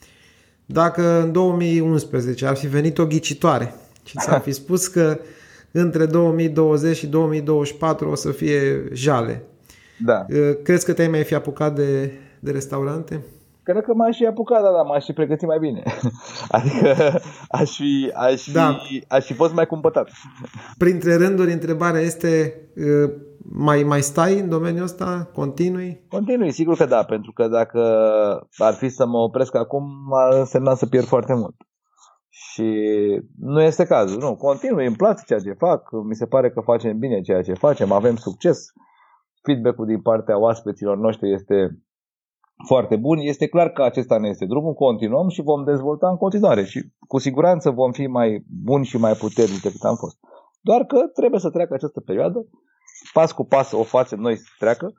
Dacă 0.66 1.22
în 1.22 1.32
2011 1.32 2.46
ar 2.46 2.56
fi 2.56 2.66
venit 2.66 2.98
o 2.98 3.06
ghicitoare 3.06 3.74
și 4.04 4.18
ți-ar 4.18 4.40
fi 4.40 4.52
spus 4.52 4.86
că 4.86 5.18
între 5.72 6.06
2020 6.06 6.96
și 6.96 7.06
2024 7.06 8.10
o 8.10 8.14
să 8.14 8.30
fie 8.30 8.88
jale. 8.92 9.42
Da. 10.04 10.26
Uh, 10.28 10.56
crezi 10.62 10.84
că 10.84 10.92
te-ai 10.92 11.08
mai 11.08 11.24
fi 11.24 11.34
apucat 11.34 11.74
de, 11.74 12.12
de 12.40 12.50
restaurante? 12.50 13.24
cred 13.62 13.82
că 13.82 13.94
m-aș 13.94 14.16
fi 14.16 14.26
apucat, 14.26 14.62
dar 14.62 14.72
da, 14.72 14.82
m-aș 14.82 15.04
fi 15.04 15.12
pregătit 15.12 15.46
mai 15.46 15.58
bine. 15.58 15.82
Adică 16.56 17.20
aș 17.48 17.76
fi, 17.76 18.12
aș 18.14 18.42
fi, 18.42 18.52
da. 18.52 18.78
aș 19.08 19.24
fi 19.24 19.32
fost 19.32 19.54
mai 19.54 19.66
cumpătat. 19.66 20.08
Printre 20.78 21.16
rânduri, 21.16 21.52
întrebarea 21.52 22.00
este, 22.00 22.54
mai, 23.38 23.82
mai 23.82 24.00
stai 24.00 24.38
în 24.38 24.48
domeniul 24.48 24.84
ăsta? 24.84 25.30
Continui? 25.32 26.04
Continui, 26.08 26.52
sigur 26.52 26.76
că 26.76 26.84
da, 26.84 27.02
pentru 27.02 27.32
că 27.32 27.48
dacă 27.48 27.80
ar 28.56 28.74
fi 28.74 28.88
să 28.88 29.06
mă 29.06 29.18
opresc 29.18 29.54
acum, 29.54 29.84
ar 30.10 30.38
însemna 30.38 30.74
să 30.74 30.86
pierd 30.86 31.06
foarte 31.06 31.34
mult. 31.34 31.54
Și 32.34 32.68
nu 33.38 33.62
este 33.62 33.84
cazul, 33.84 34.20
nu, 34.20 34.36
continui, 34.36 34.86
îmi 34.86 34.96
place 34.96 35.22
ceea 35.26 35.38
ce 35.38 35.52
fac, 35.52 35.90
mi 36.08 36.14
se 36.14 36.26
pare 36.26 36.50
că 36.50 36.60
facem 36.60 36.98
bine 36.98 37.20
ceea 37.20 37.42
ce 37.42 37.54
facem, 37.54 37.92
avem 37.92 38.16
succes. 38.16 38.58
Feedback-ul 39.42 39.86
din 39.86 40.00
partea 40.00 40.38
oaspeților 40.38 40.96
noștri 40.96 41.32
este 41.32 41.78
foarte 42.66 42.96
bun. 42.96 43.18
Este 43.18 43.48
clar 43.48 43.68
că 43.68 43.82
acesta 43.82 44.18
ne 44.18 44.28
este 44.28 44.46
drumul, 44.46 44.74
continuăm 44.74 45.28
și 45.28 45.42
vom 45.42 45.64
dezvolta 45.64 46.08
în 46.08 46.16
continuare 46.16 46.64
și 46.64 46.92
cu 47.08 47.18
siguranță 47.18 47.70
vom 47.70 47.92
fi 47.92 48.06
mai 48.06 48.44
buni 48.64 48.84
și 48.84 48.96
mai 48.96 49.14
puternici 49.14 49.60
decât 49.60 49.82
am 49.82 49.96
fost. 49.96 50.18
Doar 50.60 50.84
că 50.84 50.98
trebuie 51.14 51.40
să 51.40 51.50
treacă 51.50 51.74
această 51.74 52.00
perioadă, 52.00 52.46
pas 53.12 53.32
cu 53.32 53.44
pas 53.44 53.72
o 53.72 53.82
facem 53.82 54.18
noi 54.18 54.36
să 54.36 54.48
treacă 54.58 54.92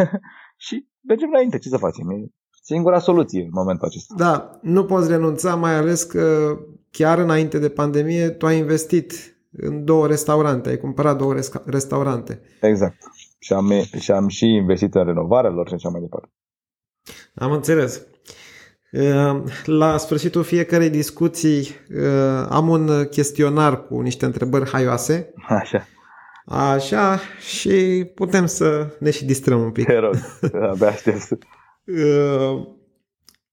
și 0.66 0.88
mergem 1.00 1.28
înainte. 1.28 1.58
Ce 1.58 1.68
să 1.68 1.76
facem? 1.76 2.10
E 2.10 2.26
singura 2.64 2.98
soluție 2.98 3.42
în 3.42 3.48
momentul 3.52 3.86
acesta. 3.86 4.14
Da, 4.16 4.58
nu 4.62 4.84
poți 4.84 5.10
renunța, 5.10 5.54
mai 5.54 5.74
ales 5.74 6.02
că 6.02 6.56
chiar 6.90 7.18
înainte 7.18 7.58
de 7.58 7.68
pandemie 7.68 8.28
tu 8.28 8.46
ai 8.46 8.58
investit 8.58 9.36
în 9.50 9.84
două 9.84 10.06
restaurante, 10.06 10.68
ai 10.68 10.76
cumpărat 10.76 11.18
două 11.18 11.34
restaurante. 11.64 12.40
Exact. 12.60 12.96
Și 13.38 13.52
am, 13.52 13.72
și 14.00 14.10
am 14.10 14.28
și 14.28 14.46
investit 14.46 14.94
în 14.94 15.04
renovarea 15.04 15.50
lor 15.50 15.68
și 15.68 15.74
așa 15.74 15.88
mai 15.88 16.00
departe. 16.00 16.28
Am 17.34 17.52
înțeles. 17.52 18.06
Ehm, 18.90 19.50
la 19.64 19.96
sfârșitul 19.96 20.42
fiecarei 20.42 20.90
discuții 20.90 21.68
ehm, 21.88 22.46
am 22.50 22.68
un 22.68 23.04
chestionar 23.10 23.86
cu 23.86 24.00
niște 24.00 24.24
întrebări 24.24 24.70
haioase. 24.70 25.32
Așa. 25.48 25.86
Așa 26.46 27.18
și 27.40 28.10
putem 28.14 28.46
să 28.46 28.96
ne 28.98 29.10
și 29.10 29.24
distrăm 29.24 29.60
un 29.60 29.70
pic. 29.70 29.86
Te 29.86 29.98
rog, 29.98 30.14
abia 30.70 30.88
aștept. 30.88 31.28
Ehm, 31.84 32.76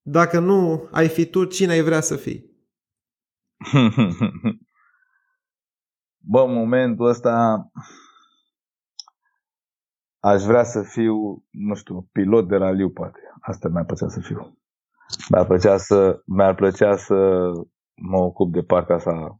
dacă 0.01 0.39
nu 0.39 0.87
ai 0.91 1.07
fi 1.07 1.25
tu, 1.25 1.45
cine 1.45 1.71
ai 1.71 1.81
vrea 1.81 2.01
să 2.01 2.15
fii? 2.15 2.49
Bă, 6.23 6.41
în 6.41 6.53
momentul 6.53 7.05
ăsta 7.05 7.65
aș 10.19 10.43
vrea 10.43 10.63
să 10.63 10.81
fiu, 10.83 11.45
nu 11.49 11.75
știu, 11.75 12.09
pilot 12.11 12.47
de 12.47 12.55
raliu, 12.55 12.89
poate. 12.89 13.19
Asta 13.41 13.69
mi-ar 13.69 13.85
plăcea 13.85 14.07
să 14.07 14.19
fiu. 14.19 14.57
Mi-ar 15.29 15.45
plăcea 15.45 15.77
să, 15.77 16.21
mi-ar 16.25 16.55
plăcea 16.55 16.97
să 16.97 17.15
mă 17.95 18.17
ocup 18.17 18.53
de 18.53 18.61
partea 18.61 18.95
asta 18.95 19.39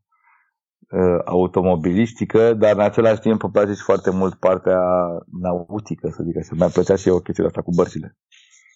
uh, 0.90 1.20
automobilistică, 1.26 2.54
dar 2.54 2.74
în 2.74 2.80
același 2.80 3.20
timp 3.20 3.44
îmi 3.44 3.52
place 3.52 3.74
și 3.74 3.82
foarte 3.82 4.10
mult 4.10 4.36
partea 4.36 4.80
nautică, 5.42 6.10
să 6.10 6.24
zic 6.24 6.38
așa. 6.38 6.56
Mi-ar 6.56 6.72
plăcea 6.72 6.96
și 6.96 7.08
eu 7.08 7.20
chestia 7.20 7.46
asta 7.46 7.62
cu 7.62 7.72
bărcile. 7.76 8.18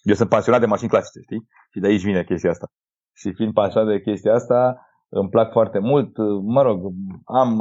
Eu 0.06 0.14
sunt 0.14 0.28
pasionat 0.28 0.60
de 0.60 0.66
mașini 0.66 0.88
clasice, 0.88 1.20
știi? 1.20 1.48
Și 1.72 1.80
de 1.80 1.86
aici 1.86 2.02
vine 2.02 2.24
chestia 2.24 2.50
asta. 2.50 2.66
Și 3.14 3.32
fiind 3.32 3.52
pasionat 3.52 3.88
de 3.88 4.00
chestia 4.00 4.34
asta, 4.34 4.86
îmi 5.08 5.28
plac 5.28 5.52
foarte 5.52 5.78
mult. 5.78 6.16
Mă 6.42 6.62
rog, 6.62 6.92
am, 7.24 7.60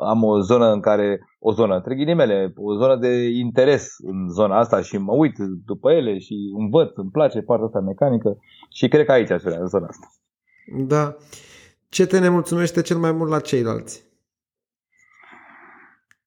am 0.00 0.22
o 0.22 0.40
zonă 0.40 0.72
în 0.72 0.80
care, 0.80 1.18
o 1.38 1.52
zonă, 1.52 1.74
între 1.74 1.94
ghilimele, 1.94 2.52
o 2.56 2.74
zonă 2.74 2.96
de 2.96 3.28
interes 3.28 3.94
în 3.98 4.28
zona 4.28 4.58
asta 4.58 4.80
și 4.80 4.96
mă 4.96 5.12
uit 5.12 5.34
după 5.64 5.92
ele 5.92 6.18
și 6.18 6.34
învăț, 6.58 6.96
îmi 6.96 7.10
place 7.10 7.40
partea 7.40 7.66
asta 7.66 7.80
mecanică 7.80 8.36
și 8.70 8.88
cred 8.88 9.06
că 9.06 9.12
aici 9.12 9.30
aș 9.30 9.42
vrea, 9.42 9.58
în 9.60 9.66
zona 9.66 9.86
asta. 9.86 10.06
Da. 10.86 11.16
Ce 11.88 12.06
te 12.06 12.18
nemulțumește 12.18 12.82
cel 12.82 12.96
mai 12.96 13.12
mult 13.12 13.30
la 13.30 13.40
ceilalți? 13.40 14.04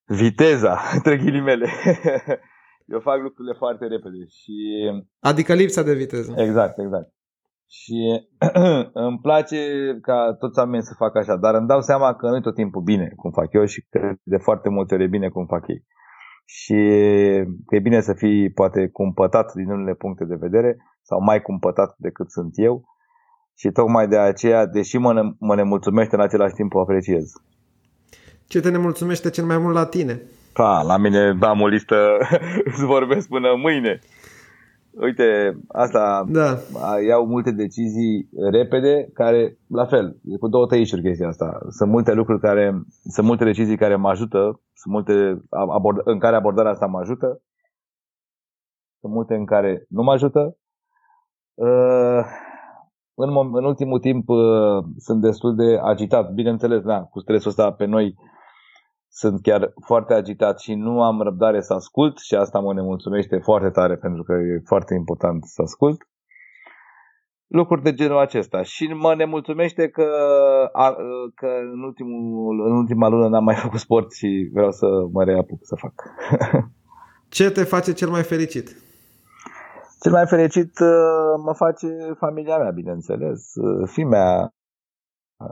Viteza, 0.05 0.79
între 0.95 1.17
ghilimele. 1.17 1.69
Eu 2.87 2.99
fac 2.99 3.21
lucrurile 3.21 3.55
foarte 3.57 3.85
repede 3.85 4.25
și... 4.39 4.55
Adică 5.19 5.53
lipsa 5.53 5.83
de 5.83 5.93
viteză. 5.93 6.33
Exact, 6.37 6.77
exact. 6.79 7.09
Și 7.69 8.27
îmi 9.07 9.19
place 9.21 9.59
ca 10.01 10.35
toți 10.39 10.59
oamenii 10.59 10.85
să 10.85 10.93
facă 10.97 11.17
așa, 11.17 11.35
dar 11.35 11.55
îmi 11.55 11.67
dau 11.67 11.81
seama 11.81 12.15
că 12.15 12.29
nu 12.29 12.35
e 12.35 12.41
tot 12.41 12.55
timpul 12.55 12.81
bine 12.81 13.13
cum 13.15 13.31
fac 13.31 13.53
eu 13.53 13.65
și 13.65 13.85
că 13.89 14.13
de 14.23 14.37
foarte 14.37 14.69
multe 14.69 14.93
ori 14.93 15.03
e 15.03 15.07
bine 15.07 15.29
cum 15.29 15.45
fac 15.45 15.67
ei. 15.67 15.85
Și 16.45 16.75
că 17.65 17.75
e 17.75 17.79
bine 17.79 18.01
să 18.01 18.13
fii 18.13 18.51
poate 18.51 18.87
cumpătat 18.87 19.53
din 19.53 19.69
unele 19.69 19.93
puncte 19.93 20.25
de 20.25 20.35
vedere 20.35 20.77
sau 21.01 21.21
mai 21.21 21.41
cumpătat 21.41 21.95
decât 21.97 22.31
sunt 22.31 22.51
eu 22.55 22.83
și 23.55 23.69
tocmai 23.71 24.07
de 24.07 24.17
aceea, 24.17 24.65
deși 24.65 24.97
mă, 24.97 25.13
ne- 25.13 25.35
mă 25.39 25.55
nemulțumește, 25.55 26.15
în 26.15 26.21
același 26.21 26.53
timp 26.53 26.73
o 26.73 26.79
apreciez. 26.79 27.31
Ce 28.47 28.59
te 28.59 28.69
nemulțumește 28.69 29.29
cel 29.29 29.45
mai 29.45 29.57
mult 29.57 29.73
la 29.73 29.85
tine? 29.85 30.21
Pa, 30.57 30.81
la 30.81 30.97
mine 30.97 31.37
am 31.41 31.61
o 31.61 31.67
listă, 31.67 32.17
îți 32.69 32.85
vorbesc 32.85 33.27
până 33.27 33.55
mâine. 33.55 33.99
Uite, 34.91 35.59
asta 35.67 36.25
Da. 36.29 36.57
iau 37.07 37.25
multe 37.25 37.51
decizii 37.51 38.29
repede, 38.51 39.09
care, 39.13 39.57
la 39.67 39.85
fel, 39.85 40.17
e 40.23 40.37
cu 40.37 40.47
două 40.47 40.65
tăișuri 40.65 41.01
chestia 41.01 41.27
asta. 41.27 41.57
Sunt 41.69 41.89
multe 41.89 42.13
lucruri 42.13 42.39
care, 42.39 42.81
sunt 43.09 43.25
multe 43.25 43.43
decizii 43.43 43.77
care 43.77 43.95
mă 43.95 44.09
ajută, 44.09 44.61
sunt 44.73 44.93
multe 44.93 45.41
abord, 45.49 46.01
în 46.03 46.19
care 46.19 46.35
abordarea 46.35 46.71
asta 46.71 46.85
mă 46.85 46.99
ajută, 46.99 47.41
sunt 48.99 49.13
multe 49.13 49.35
în 49.35 49.45
care 49.45 49.85
nu 49.89 50.03
mă 50.03 50.11
ajută. 50.11 50.57
Uh, 51.53 52.23
în, 53.13 53.29
mom- 53.29 53.53
în 53.53 53.63
ultimul 53.63 53.99
timp 53.99 54.29
uh, 54.29 54.83
sunt 54.97 55.21
destul 55.21 55.55
de 55.55 55.79
agitat, 55.81 56.33
bineînțeles, 56.33 56.83
da, 56.83 57.01
cu 57.03 57.19
stresul 57.19 57.49
ăsta 57.49 57.71
pe 57.71 57.85
noi 57.85 58.15
sunt 59.19 59.41
chiar 59.41 59.73
foarte 59.85 60.13
agitat 60.13 60.59
și 60.59 60.73
nu 60.73 61.03
am 61.03 61.21
răbdare 61.21 61.61
să 61.61 61.73
ascult 61.73 62.17
și 62.17 62.35
asta 62.35 62.59
mă 62.59 62.73
nemulțumește 62.73 63.37
foarte 63.37 63.69
tare 63.69 63.95
pentru 63.95 64.23
că 64.23 64.33
e 64.33 64.61
foarte 64.65 64.93
important 64.93 65.43
să 65.43 65.61
ascult. 65.61 66.07
Lucruri 67.47 67.81
de 67.81 67.93
genul 67.93 68.17
acesta. 68.17 68.61
Și 68.63 68.87
mă 68.87 69.15
nemulțumește 69.15 69.89
că, 69.89 70.07
a, 70.71 70.95
că 71.35 71.47
în, 71.73 71.81
ultimul, 71.83 72.65
în 72.67 72.75
ultima 72.75 73.07
lună 73.07 73.27
n-am 73.27 73.43
mai 73.43 73.55
făcut 73.65 73.79
sport 73.79 74.13
și 74.13 74.49
vreau 74.53 74.71
să 74.71 74.87
mă 75.11 75.23
reapuc 75.23 75.59
să 75.61 75.75
fac. 75.75 75.93
Ce 77.35 77.51
te 77.51 77.63
face 77.63 77.93
cel 77.93 78.09
mai 78.09 78.23
fericit? 78.23 78.67
Cel 80.01 80.11
mai 80.11 80.27
fericit 80.27 80.79
uh, 80.79 81.41
mă 81.45 81.53
face 81.53 81.87
familia 82.17 82.57
mea, 82.57 82.71
bineînțeles. 82.71 83.55
Uh, 83.55 83.87
Fimea, 83.91 84.53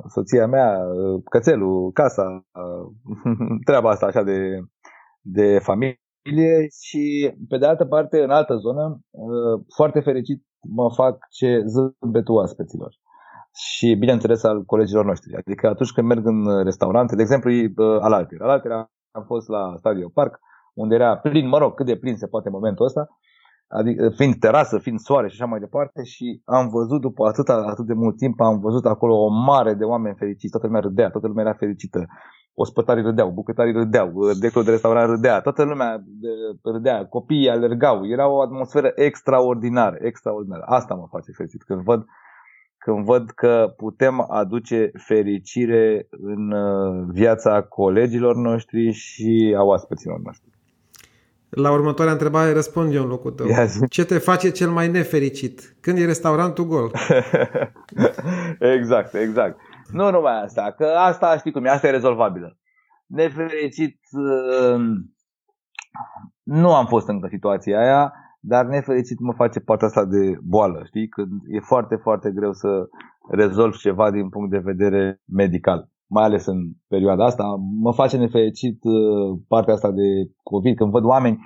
soția 0.07 0.47
mea, 0.47 0.77
uh, 0.77 1.21
cățelul, 1.29 1.91
casa, 1.91 2.45
treaba 3.67 3.89
asta 3.89 4.05
așa 4.05 4.23
de, 4.23 4.59
de 5.21 5.59
familie 5.59 6.67
și 6.81 7.33
pe 7.49 7.57
de 7.57 7.65
altă 7.65 7.85
parte, 7.85 8.23
în 8.23 8.29
altă 8.29 8.55
zonă, 8.55 8.99
foarte 9.75 9.99
fericit 9.99 10.43
mă 10.69 10.93
fac 10.93 11.17
ce 11.29 11.63
zâmbetul 11.65 12.35
oaspeților 12.35 12.93
și 13.55 13.95
bineînțeles 13.95 14.43
al 14.43 14.63
colegilor 14.63 15.05
noștri. 15.05 15.35
Adică 15.35 15.67
atunci 15.67 15.91
când 15.91 16.07
merg 16.07 16.25
în 16.25 16.63
restaurante, 16.63 17.15
de 17.15 17.21
exemplu, 17.21 17.51
Alalter. 17.99 18.41
Alalter 18.41 18.71
am 19.11 19.23
fost 19.25 19.47
la 19.47 19.73
Stadio 19.77 20.09
Park, 20.13 20.39
unde 20.73 20.95
era 20.95 21.17
plin, 21.17 21.47
mă 21.47 21.57
rog, 21.57 21.73
cât 21.73 21.85
de 21.85 21.97
plin 21.97 22.15
se 22.15 22.27
poate 22.27 22.47
în 22.47 22.53
momentul 22.53 22.85
ăsta, 22.85 23.07
adică 23.79 24.09
fiind 24.09 24.35
terasă, 24.35 24.77
fiind 24.77 24.99
soare 24.99 25.27
și 25.27 25.35
așa 25.39 25.49
mai 25.49 25.59
departe 25.59 26.03
și 26.03 26.41
am 26.45 26.69
văzut 26.69 27.01
după 27.01 27.27
atât, 27.27 27.49
atât 27.49 27.85
de 27.85 27.93
mult 27.93 28.17
timp, 28.17 28.39
am 28.41 28.59
văzut 28.59 28.85
acolo 28.85 29.15
o 29.15 29.29
mare 29.29 29.73
de 29.73 29.83
oameni 29.83 30.15
fericiți, 30.15 30.51
toată 30.51 30.65
lumea 30.65 30.81
râdea, 30.81 31.09
toată 31.09 31.27
lumea 31.27 31.43
era 31.43 31.53
fericită, 31.53 32.05
ospătarii 32.53 33.03
râdeau, 33.03 33.29
bucătarii 33.31 33.73
râdeau, 33.73 34.11
decul 34.39 34.63
de 34.63 34.71
restaurant 34.71 35.09
râdea, 35.09 35.41
toată 35.41 35.63
lumea 35.63 36.03
râdea, 36.63 37.05
copiii 37.05 37.49
alergau, 37.49 38.07
era 38.07 38.29
o 38.29 38.41
atmosferă 38.41 38.91
extraordinară, 38.95 39.97
extraordinară. 39.99 40.63
Asta 40.65 40.93
mă 40.93 41.07
face 41.09 41.31
fericit 41.31 41.63
când 41.63 41.81
văd 41.81 42.05
când 42.85 43.05
văd 43.05 43.29
că 43.29 43.73
putem 43.77 44.25
aduce 44.29 44.91
fericire 44.93 46.07
în 46.09 46.53
viața 47.11 47.61
colegilor 47.61 48.35
noștri 48.35 48.91
și 48.91 49.55
a 49.57 49.63
oaspeților 49.63 50.19
noștri. 50.19 50.54
La 51.55 51.71
următoarea 51.71 52.13
întrebare 52.13 52.53
răspund 52.53 52.93
eu 52.93 53.03
în 53.03 53.09
locul 53.09 53.31
tău. 53.31 53.47
Yes. 53.47 53.79
Ce 53.89 54.05
te 54.05 54.17
face 54.17 54.49
cel 54.51 54.69
mai 54.69 54.87
nefericit? 54.87 55.75
Când 55.81 55.97
e 55.97 56.05
restaurantul 56.05 56.65
gol. 56.65 56.91
exact, 58.77 59.13
exact. 59.13 59.59
Nu 59.91 60.11
numai 60.11 60.41
asta, 60.43 60.73
că 60.77 60.85
asta 60.85 61.37
știi 61.37 61.51
cum 61.51 61.65
e, 61.65 61.69
asta 61.69 61.87
e 61.87 61.91
rezolvabilă. 61.91 62.57
Nefericit, 63.05 63.99
nu 66.43 66.75
am 66.75 66.85
fost 66.85 67.07
încă 67.07 67.27
situația 67.31 67.79
aia, 67.79 68.13
dar 68.39 68.65
nefericit 68.65 69.19
mă 69.19 69.33
face 69.33 69.59
partea 69.59 69.87
asta 69.87 70.05
de 70.05 70.37
boală, 70.41 70.83
știi? 70.85 71.07
Când 71.07 71.31
e 71.47 71.59
foarte, 71.59 71.95
foarte 71.95 72.31
greu 72.31 72.53
să 72.53 72.87
rezolvi 73.29 73.77
ceva 73.77 74.11
din 74.11 74.29
punct 74.29 74.51
de 74.51 74.57
vedere 74.57 75.21
medical 75.25 75.89
mai 76.09 76.23
ales 76.23 76.45
în 76.45 76.57
perioada 76.87 77.25
asta. 77.25 77.43
Mă 77.81 77.93
face 77.93 78.17
nefericit 78.17 78.79
partea 79.47 79.73
asta 79.73 79.91
de 79.91 80.31
COVID, 80.43 80.75
când 80.75 80.91
văd 80.91 81.03
oameni 81.03 81.39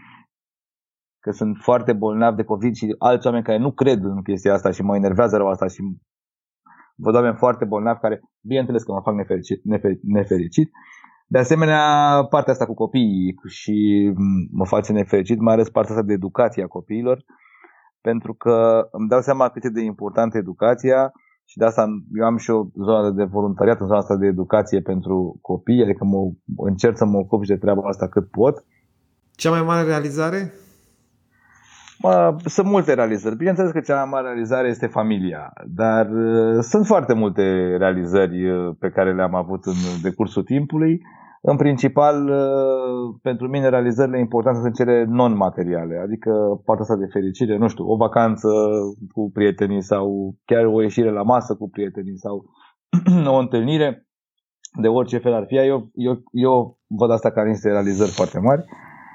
că 1.19 1.31
sunt 1.31 1.57
foarte 1.57 1.93
bolnavi 1.93 2.35
de 2.35 2.43
COVID 2.43 2.73
și 2.75 2.95
alți 2.97 3.25
oameni 3.27 3.43
care 3.43 3.57
nu 3.57 3.71
cred 3.71 4.03
în 4.03 4.21
chestia 4.21 4.53
asta 4.53 4.71
și 4.71 4.81
mă 4.81 4.95
enervează 4.95 5.37
rău 5.37 5.47
asta 5.47 5.67
și 5.67 5.81
văd 6.95 7.15
oameni 7.15 7.35
foarte 7.35 7.65
bolnavi 7.65 7.99
care, 7.99 8.21
bineînțeles 8.41 8.83
că 8.83 8.91
mă 8.91 9.01
fac 9.03 9.15
nefericit, 9.15 9.63
nefer, 9.63 9.91
nefericit. 10.01 10.69
De 11.27 11.37
asemenea, 11.37 11.83
partea 12.29 12.53
asta 12.53 12.65
cu 12.65 12.73
copiii 12.73 13.35
și 13.47 14.09
mă 14.51 14.65
face 14.65 14.91
nefericit, 14.91 15.39
mai 15.39 15.53
ales 15.53 15.69
partea 15.69 15.95
asta 15.95 16.05
de 16.05 16.13
educație 16.13 16.63
a 16.63 16.67
copiilor, 16.67 17.23
pentru 18.01 18.33
că 18.33 18.87
îmi 18.91 19.07
dau 19.07 19.21
seama 19.21 19.49
cât 19.49 19.63
e 19.63 19.69
de 19.69 19.81
importantă 19.81 20.37
educația 20.37 21.11
și 21.49 21.57
de 21.57 21.65
asta 21.65 21.85
eu 22.13 22.25
am 22.25 22.37
și 22.37 22.49
o 22.49 22.65
zonă 22.83 23.09
de 23.09 23.23
voluntariat 23.23 23.79
în 23.79 23.87
zona 23.87 23.99
asta 23.99 24.15
de 24.15 24.25
educație 24.25 24.81
pentru 24.81 25.39
copii, 25.41 25.83
adică 25.83 26.03
mă, 26.05 26.31
încerc 26.57 26.97
să 26.97 27.05
mă 27.05 27.17
ocup 27.17 27.43
și 27.43 27.49
de 27.49 27.57
treaba 27.57 27.81
asta 27.87 28.07
cât 28.07 28.29
pot. 28.29 28.63
Cea 29.35 29.49
mai 29.49 29.61
mare 29.61 29.87
realizare? 29.87 30.53
Mă, 31.99 32.35
sunt 32.45 32.67
multe 32.67 32.93
realizări. 32.93 33.35
Bineînțeles 33.35 33.71
că 33.71 33.79
cea 33.79 33.95
mai 33.95 34.09
mare 34.09 34.27
realizare 34.27 34.67
este 34.67 34.87
familia, 34.87 35.53
dar 35.65 36.09
uh, 36.09 36.57
sunt 36.61 36.85
foarte 36.85 37.13
multe 37.13 37.75
realizări 37.77 38.49
uh, 38.49 38.75
pe 38.79 38.89
care 38.89 39.13
le-am 39.13 39.35
avut 39.35 39.65
în 39.65 39.73
decursul 40.01 40.43
timpului. 40.43 41.01
În 41.41 41.55
principal, 41.55 42.29
uh, 42.29 43.19
pentru 43.21 43.47
mine 43.47 43.69
realizările 43.69 44.19
importante 44.19 44.59
sunt 44.59 44.75
cele 44.75 45.05
non-materiale, 45.07 45.97
adică 46.03 46.31
partea 46.65 46.83
asta 46.83 46.95
de 46.95 47.11
fericire, 47.11 47.57
nu 47.57 47.67
știu, 47.67 47.85
o 47.85 47.95
vacanță 47.95 48.47
cu 49.13 49.29
prietenii 49.33 49.83
sau 49.83 50.35
chiar 50.45 50.65
o 50.65 50.81
ieșire 50.81 51.11
la 51.11 51.23
masă 51.23 51.55
cu 51.55 51.69
prietenii 51.69 52.17
sau 52.17 52.45
o 53.35 53.37
întâlnire 53.37 54.07
de 54.81 54.87
orice 54.87 55.17
fel 55.17 55.33
ar 55.33 55.45
fi. 55.47 55.55
Eu, 55.55 55.89
eu, 55.93 56.23
eu 56.31 56.77
văd 56.87 57.11
asta 57.11 57.31
ca 57.31 57.43
niște 57.43 57.69
realizări 57.69 58.11
foarte 58.11 58.39
mari. 58.39 58.63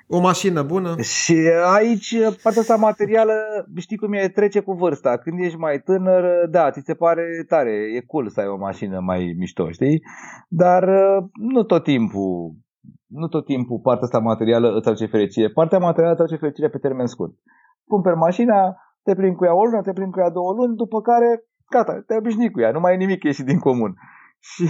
O 0.07 0.21
mașină 0.21 0.63
bună. 0.63 1.01
Și 1.01 1.37
aici, 1.77 2.15
partea 2.43 2.61
asta 2.61 2.77
materială, 2.77 3.33
știi 3.77 3.97
cum 3.97 4.13
e, 4.13 4.29
trece 4.29 4.61
cu 4.61 4.73
vârsta. 4.73 5.17
Când 5.17 5.41
ești 5.41 5.59
mai 5.59 5.79
tânăr, 5.79 6.49
da, 6.51 6.71
ți 6.71 6.83
se 6.85 6.95
pare 6.95 7.45
tare, 7.49 7.71
e 7.97 8.01
cool 8.01 8.29
să 8.29 8.41
ai 8.41 8.47
o 8.47 8.57
mașină 8.57 9.01
mai 9.01 9.35
mișto, 9.39 9.71
știi? 9.71 10.03
Dar 10.49 10.85
nu 11.33 11.63
tot 11.63 11.83
timpul, 11.83 12.55
nu 13.07 13.29
tot 13.29 13.45
timpul 13.45 13.79
partea 13.83 14.03
asta 14.03 14.19
materială 14.19 14.77
îți 14.77 14.89
aduce 14.89 15.07
fericire. 15.07 15.51
Partea 15.51 15.79
materială 15.79 16.13
îți 16.13 16.23
aduce 16.23 16.39
fericire 16.39 16.69
pe 16.69 16.79
termen 16.79 17.07
scurt. 17.07 17.33
Cumperi 17.87 18.17
mașina, 18.17 18.77
te 19.03 19.15
plimbi 19.15 19.37
cu 19.37 19.45
ea 19.45 19.55
o 19.55 19.65
lună, 19.65 19.83
te 19.83 19.93
plimbi 19.93 20.13
cu 20.13 20.21
ea 20.21 20.31
două 20.31 20.53
luni, 20.53 20.77
după 20.77 21.01
care, 21.01 21.43
gata, 21.71 22.03
te 22.07 22.17
obișnui 22.17 22.51
cu 22.51 22.61
ea, 22.61 22.71
nu 22.71 22.81
mai 22.81 22.95
e 22.95 22.97
nimic 22.97 23.23
ieșit 23.23 23.45
din 23.45 23.59
comun. 23.59 23.95
Și 24.51 24.67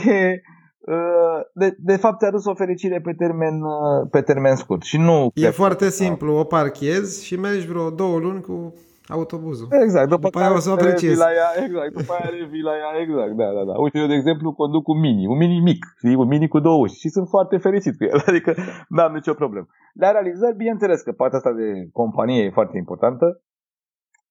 de, 1.53 1.77
de 1.79 1.97
fapt 1.97 2.18
ți-a 2.18 2.31
dus 2.31 2.44
o 2.44 2.55
fericire 2.55 3.01
pe 3.01 3.12
termen, 3.12 3.62
pe 4.11 4.20
termen 4.20 4.57
scurt. 4.57 4.83
Și 4.83 4.99
nu 4.99 5.31
e 5.35 5.51
foarte 5.51 5.90
simplu, 5.90 6.35
o 6.37 6.44
parchezi 6.44 7.25
și 7.27 7.40
mergi 7.40 7.66
vreo 7.66 7.90
două 7.90 8.18
luni 8.18 8.40
cu 8.40 8.75
autobuzul. 9.09 9.68
Exact, 9.83 10.09
după, 10.09 10.29
după 10.29 10.38
aia 10.38 10.53
o 10.53 10.59
să 10.59 10.70
o 10.70 10.73
apreciezi. 10.73 11.18
La 11.18 11.31
ea, 11.33 11.64
exact, 11.64 11.92
după 11.92 12.12
aia 12.12 12.31
revii 12.38 12.62
la 12.62 12.73
ea, 12.83 13.01
exact, 13.03 13.33
da, 13.37 13.53
da, 13.57 13.64
da. 13.64 13.75
Uite, 13.79 13.99
eu 13.99 14.07
de 14.07 14.14
exemplu 14.14 14.53
conduc 14.53 14.88
un 14.88 14.99
mini, 14.99 15.27
un 15.27 15.37
mini 15.37 15.61
mic, 15.61 15.85
știi, 15.97 16.14
un 16.14 16.27
mini 16.27 16.49
cu 16.49 16.61
două 16.61 16.81
uși 16.81 16.99
și 16.99 17.09
sunt 17.09 17.29
foarte 17.29 17.57
fericit 17.57 17.97
cu 17.97 18.05
el, 18.05 18.23
adică 18.31 18.55
nu 18.88 19.03
am 19.03 19.12
nicio 19.12 19.35
problemă. 19.35 19.66
La 19.94 20.11
realizări, 20.11 20.57
bineînțeles 20.57 21.01
că 21.01 21.12
partea 21.12 21.38
asta 21.38 21.53
de 21.53 21.88
companie 21.92 22.44
e 22.44 22.51
foarte 22.51 22.77
importantă, 22.77 23.42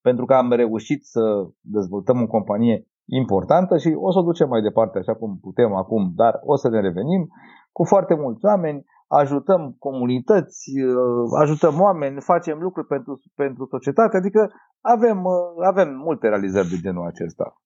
pentru 0.02 0.26
că 0.26 0.34
am 0.34 0.52
reușit 0.52 1.06
să 1.06 1.22
dezvoltăm 1.62 2.22
o 2.22 2.28
companie 2.28 2.88
importantă 3.06 3.78
și 3.78 3.96
o 3.98 4.12
să 4.12 4.20
o 4.20 4.22
ducem 4.22 4.50
mai 4.50 4.62
departe 4.62 4.98
așa 4.98 5.14
cum 5.14 5.40
putem 5.42 5.74
acum, 5.74 6.12
dar 6.16 6.40
o 6.46 6.56
să 6.56 6.70
ne 6.70 6.80
revenim 6.80 7.28
cu 7.72 7.84
foarte 7.84 8.16
mulți 8.16 8.46
oameni, 8.46 8.86
ajutăm 9.08 9.76
comunități, 9.80 10.72
uh, 10.80 11.40
ajutăm 11.42 11.82
oameni, 11.82 12.22
facem 12.22 12.60
lucruri 12.60 12.88
pentru, 12.88 13.22
pentru 13.36 13.66
societate, 13.66 14.18
adică 14.18 14.52
avem, 14.82 15.24
uh, 15.24 15.66
avem 15.66 15.90
multe 15.96 16.28
realizări 16.28 16.68
de 16.68 16.78
genul 16.82 17.06
acesta. 17.06 17.62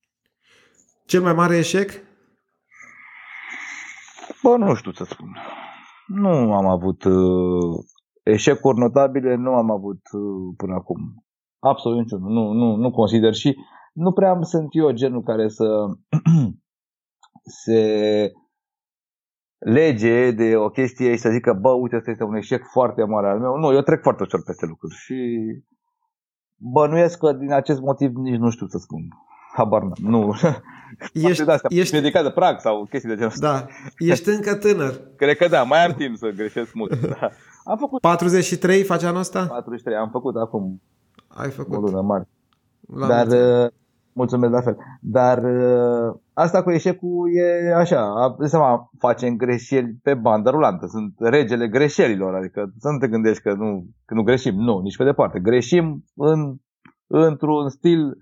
Cel 1.05 1.21
mai 1.21 1.33
mare 1.33 1.57
eșec? 1.57 1.89
Bă, 4.43 4.57
nu 4.57 4.73
știu 4.73 4.91
să 4.91 5.03
spun. 5.03 5.35
Nu 6.07 6.53
am 6.53 6.65
avut 6.65 7.03
uh, 7.03 7.83
eșecuri 8.23 8.77
notabile, 8.77 9.35
nu 9.35 9.53
am 9.53 9.71
avut 9.71 10.01
uh, 10.11 10.53
până 10.57 10.73
acum. 10.73 10.97
Absolut 11.59 11.97
niciunul. 11.97 12.31
Nu, 12.31 12.51
nu, 12.51 12.75
nu 12.75 12.91
consider 12.91 13.33
și 13.33 13.55
nu 13.97 14.11
prea 14.11 14.29
am 14.29 14.41
sunt 14.41 14.67
eu 14.69 14.91
genul 14.91 15.23
care 15.23 15.47
să 15.47 15.65
se 17.63 18.31
lege 19.57 20.31
de 20.31 20.55
o 20.55 20.69
chestie 20.69 21.11
și 21.11 21.17
să 21.17 21.29
zică, 21.29 21.53
bă, 21.53 21.69
uite, 21.69 21.95
asta 21.95 22.11
este 22.11 22.23
un 22.23 22.35
eșec 22.35 22.63
foarte 22.71 23.03
mare 23.03 23.27
al 23.27 23.39
meu. 23.39 23.57
Nu, 23.57 23.73
eu 23.73 23.81
trec 23.81 24.01
foarte 24.01 24.23
ușor 24.23 24.43
peste 24.43 24.65
lucruri 24.65 24.95
și 24.95 25.41
bănuiesc 26.55 27.17
că 27.17 27.33
din 27.33 27.51
acest 27.51 27.79
motiv 27.79 28.15
nici 28.15 28.39
nu 28.39 28.49
știu 28.49 28.67
să 28.67 28.77
spun. 28.77 29.01
Habar 29.53 29.83
n 29.83 29.91
nu. 29.97 30.33
Ești, 31.13 31.43
de 31.43 31.51
astea, 31.51 31.69
ești... 31.73 31.95
ridicat 31.95 32.23
de 32.23 32.31
prag 32.31 32.59
sau 32.59 32.85
chestii 32.89 33.09
de 33.09 33.15
genul 33.15 33.31
ăsta. 33.31 33.51
Da, 33.51 33.65
ești 33.97 34.29
încă 34.29 34.55
tânăr. 34.55 35.01
Cred 35.17 35.37
că 35.37 35.47
da, 35.47 35.63
mai 35.63 35.85
am 35.85 35.93
timp 35.93 36.17
să 36.17 36.29
greșesc 36.29 36.73
mult. 36.73 36.95
Da. 37.07 37.29
Am 37.63 37.77
făcut 37.77 38.01
43 38.01 38.83
faci 38.83 39.03
anul 39.03 39.19
ăsta? 39.19 39.45
43, 39.47 39.95
am 39.97 40.09
făcut 40.09 40.35
acum. 40.35 40.81
Ai 41.27 41.49
făcut. 41.49 41.75
O 41.75 41.79
lună 41.79 42.01
mare. 42.01 42.29
La 42.87 43.07
Dar 43.07 43.27
mulțumesc. 43.27 43.73
Mulțumesc 44.17 44.53
la 44.53 44.61
fel. 44.61 44.77
Dar 45.01 45.37
uh, 45.43 46.15
asta 46.33 46.63
cu 46.63 46.71
eșecul 46.71 47.29
e 47.33 47.73
așa, 47.75 48.01
de 48.39 48.47
seama, 48.47 48.89
facem 48.99 49.35
greșeli 49.35 49.99
pe 50.03 50.13
bandă 50.13 50.49
rulantă. 50.49 50.85
Sunt 50.87 51.13
regele 51.17 51.67
greșelilor, 51.67 52.33
adică 52.35 52.71
să 52.77 52.89
nu 52.89 52.97
te 52.97 53.07
gândești 53.07 53.41
că 53.41 53.53
nu, 53.53 53.85
că 54.05 54.13
nu 54.13 54.23
greșim. 54.23 54.55
Nu, 54.55 54.79
nici 54.79 54.97
pe 54.97 55.03
departe. 55.03 55.39
Greșim 55.39 56.03
în, 56.15 56.39
într-un 57.07 57.69
stil 57.69 58.17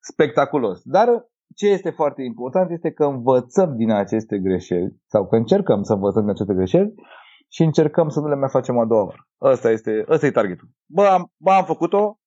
spectaculos. 0.00 0.80
Dar 0.84 1.08
ce 1.54 1.66
este 1.66 1.90
foarte 1.90 2.22
important 2.22 2.70
este 2.70 2.90
că 2.90 3.04
învățăm 3.04 3.76
din 3.76 3.90
aceste 3.90 4.38
greșeli 4.38 4.96
sau 5.06 5.26
că 5.26 5.36
încercăm 5.36 5.82
să 5.82 5.92
învățăm 5.92 6.22
din 6.22 6.30
aceste 6.30 6.54
greșeli 6.54 6.94
și 7.48 7.62
încercăm 7.62 8.08
să 8.08 8.20
nu 8.20 8.28
le 8.28 8.34
mai 8.34 8.48
facem 8.48 8.78
a 8.78 8.86
doua 8.86 9.04
oară. 9.04 9.28
Ăsta 9.40 9.70
este, 9.70 10.04
ăsta 10.08 10.26
e 10.26 10.30
targetul. 10.30 10.68
Bă, 10.86 11.02
am, 11.02 11.32
bă, 11.36 11.50
am 11.50 11.64
făcut-o, 11.64 12.19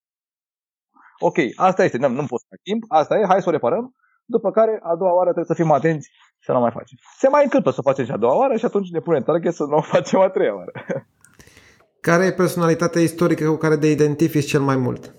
ok, 1.28 1.38
asta 1.56 1.84
este, 1.84 1.98
nu, 1.98 2.08
nu 2.08 2.26
pot 2.26 2.40
să 2.40 2.46
mai 2.50 2.60
timp, 2.64 2.84
asta 2.88 3.18
e, 3.18 3.26
hai 3.28 3.42
să 3.42 3.50
o 3.50 3.52
reparăm, 3.52 3.96
după 4.26 4.52
care 4.52 4.80
a 4.84 4.96
doua 4.96 5.14
oară 5.14 5.32
trebuie 5.32 5.56
să 5.56 5.62
fim 5.62 5.72
atenți 5.72 6.12
să 6.46 6.52
nu 6.52 6.60
mai 6.60 6.72
facem. 6.72 6.98
Se 7.18 7.28
mai 7.30 7.44
întâmplă 7.44 7.72
să 7.72 7.82
facem 7.82 8.06
și 8.06 8.12
a 8.12 8.18
doua 8.18 8.38
oară 8.38 8.56
și 8.56 8.66
atunci 8.66 8.92
ne 8.92 9.00
punem 9.00 9.24
target 9.24 9.54
să 9.54 9.64
nu 9.64 9.76
o 9.76 9.82
facem 9.82 10.20
a 10.20 10.30
treia 10.30 10.56
oară. 10.56 10.72
Care 12.08 12.26
e 12.26 12.34
personalitatea 12.34 13.02
istorică 13.02 13.50
cu 13.50 13.56
care 13.56 13.78
te 13.78 13.88
identifici 13.88 14.50
cel 14.50 14.62
mai 14.62 14.78
mult? 14.78 15.16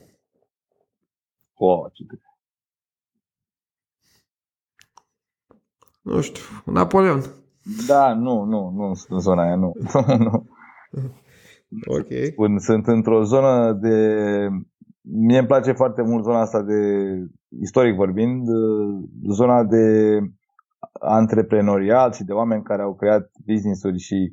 Oh, 1.55 1.90
ce 1.93 2.05
Nu 6.03 6.21
știu, 6.21 6.43
Napoleon. 6.64 7.23
Da, 7.87 8.14
nu, 8.14 8.43
nu, 8.43 8.71
nu 8.71 8.95
sunt 8.95 9.11
în 9.11 9.19
zona 9.19 9.43
aia, 9.43 9.57
nu. 9.57 9.73
nu. 10.27 10.47
Ok. 11.87 12.07
Spun, 12.31 12.59
sunt 12.59 12.87
într-o 12.87 13.23
zonă 13.23 13.73
de... 13.73 14.49
Mie 15.07 15.38
îmi 15.38 15.47
place 15.47 15.73
foarte 15.73 16.03
mult 16.03 16.25
zona 16.25 16.40
asta 16.40 16.62
de, 16.62 16.75
istoric 17.61 17.95
vorbind, 17.95 18.47
zona 19.29 19.64
de 19.64 20.19
antreprenoriat 21.01 22.14
și 22.14 22.25
de 22.25 22.33
oameni 22.33 22.62
care 22.62 22.83
au 22.83 22.95
creat 22.95 23.31
business-uri 23.47 23.99
și 23.99 24.31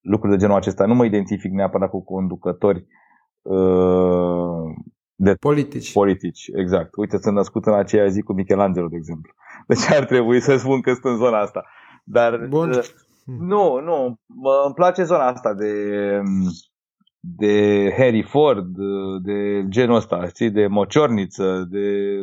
lucruri 0.00 0.32
de 0.32 0.38
genul 0.38 0.56
acesta. 0.56 0.86
Nu 0.86 0.94
mă 0.94 1.04
identific 1.04 1.52
neapărat 1.52 1.90
cu 1.90 2.04
conducători 2.04 2.86
uh, 3.42 4.74
de 5.14 5.34
politici. 5.34 5.92
Politici, 5.92 6.50
exact. 6.54 6.96
Uite, 6.96 7.18
sunt 7.18 7.34
născut 7.34 7.66
în 7.66 7.74
aceea 7.74 8.06
zi 8.06 8.22
cu 8.22 8.32
Michelangelo, 8.32 8.88
de 8.88 8.96
exemplu. 8.96 9.32
Deci 9.66 9.90
ar 9.90 10.04
trebui 10.04 10.40
să 10.40 10.56
spun 10.56 10.80
că 10.80 10.92
sunt 10.92 11.04
în 11.04 11.16
zona 11.16 11.38
asta. 11.38 11.64
Dar 12.04 12.46
Bun. 12.48 12.70
Uh, 12.70 12.84
nu, 13.24 13.80
nu. 13.80 14.20
Mă, 14.26 14.62
îmi 14.64 14.74
place 14.74 15.02
zona 15.02 15.26
asta 15.26 15.54
de, 15.54 15.72
de 17.20 17.94
Harry 17.96 18.22
Ford, 18.22 18.76
de 19.22 19.64
genul 19.68 19.96
ăsta, 19.96 20.26
știi, 20.28 20.50
de 20.50 20.66
mociorniță, 20.66 21.66
de 21.70 22.16